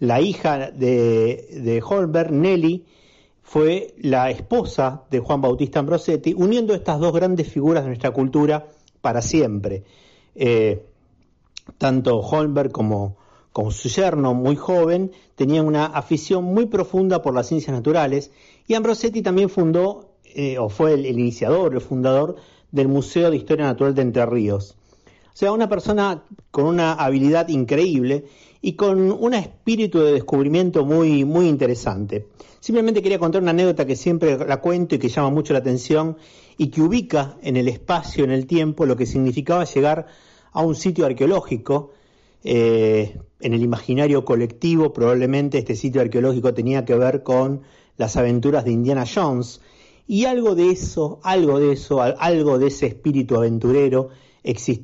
La 0.00 0.20
hija 0.20 0.70
de, 0.70 1.60
de 1.62 1.82
Holmberg, 1.86 2.32
Nelly, 2.32 2.86
fue 3.42 3.94
la 3.98 4.30
esposa 4.30 5.02
de 5.10 5.20
Juan 5.20 5.40
Bautista 5.40 5.78
Ambrosetti, 5.78 6.34
uniendo 6.36 6.74
estas 6.74 6.98
dos 6.98 7.12
grandes 7.12 7.48
figuras 7.48 7.84
de 7.84 7.90
nuestra 7.90 8.10
cultura 8.10 8.66
para 9.00 9.20
siempre. 9.20 9.84
Eh, 10.34 10.84
tanto 11.78 12.18
Holmberg 12.20 12.72
como, 12.72 13.16
su 13.70 13.88
yerno, 13.88 14.34
muy 14.34 14.56
joven, 14.56 15.12
tenían 15.34 15.66
una 15.66 15.86
afición 15.86 16.44
muy 16.44 16.66
profunda 16.66 17.22
por 17.22 17.34
las 17.34 17.48
ciencias 17.48 17.74
naturales 17.74 18.30
y 18.66 18.74
Ambrosetti 18.74 19.22
también 19.22 19.48
fundó, 19.48 20.16
eh, 20.24 20.58
o 20.58 20.68
fue 20.68 20.94
el, 20.94 21.06
iniciador, 21.06 21.74
el 21.74 21.80
fundador 21.80 22.36
del 22.72 22.88
Museo 22.88 23.30
de 23.30 23.36
Historia 23.36 23.66
Natural 23.66 23.94
de 23.94 24.02
Entre 24.02 24.26
Ríos. 24.26 24.76
O 25.32 25.36
sea, 25.36 25.52
una 25.52 25.68
persona 25.68 26.24
con 26.50 26.66
una 26.66 26.92
habilidad 26.92 27.48
increíble 27.48 28.26
y 28.60 28.74
con 28.74 29.12
un 29.12 29.34
espíritu 29.34 30.00
de 30.00 30.12
descubrimiento 30.12 30.84
muy, 30.84 31.24
muy 31.24 31.48
interesante. 31.48 32.28
Simplemente 32.60 33.02
quería 33.02 33.18
contar 33.18 33.42
una 33.42 33.50
anécdota 33.50 33.84
que 33.84 33.96
siempre 33.96 34.38
la 34.38 34.60
cuento 34.60 34.94
y 34.94 34.98
que 34.98 35.08
llama 35.08 35.30
mucho 35.30 35.52
la 35.52 35.58
atención 35.58 36.16
y 36.56 36.68
que 36.68 36.82
ubica 36.82 37.36
en 37.42 37.56
el 37.56 37.68
espacio, 37.68 38.24
en 38.24 38.30
el 38.30 38.46
tiempo, 38.46 38.86
lo 38.86 38.96
que 38.96 39.06
significaba 39.06 39.64
llegar 39.64 40.06
a 40.52 40.62
un 40.62 40.74
sitio 40.74 41.06
arqueológico. 41.06 41.92
Eh, 42.44 43.18
en 43.40 43.54
el 43.54 43.62
imaginario 43.62 44.24
colectivo 44.24 44.92
probablemente 44.92 45.58
este 45.58 45.76
sitio 45.76 46.02
arqueológico 46.02 46.52
tenía 46.52 46.84
que 46.84 46.94
ver 46.94 47.22
con 47.22 47.62
las 47.96 48.16
aventuras 48.16 48.64
de 48.64 48.72
Indiana 48.72 49.04
Jones 49.06 49.62
y 50.06 50.26
algo 50.26 50.54
de 50.54 50.70
eso, 50.70 51.20
algo 51.22 51.58
de 51.58 51.72
eso, 51.72 52.02
algo 52.02 52.58
de 52.58 52.66
ese 52.66 52.86
espíritu 52.86 53.36
aventurero 53.36 54.10
existía 54.42 54.82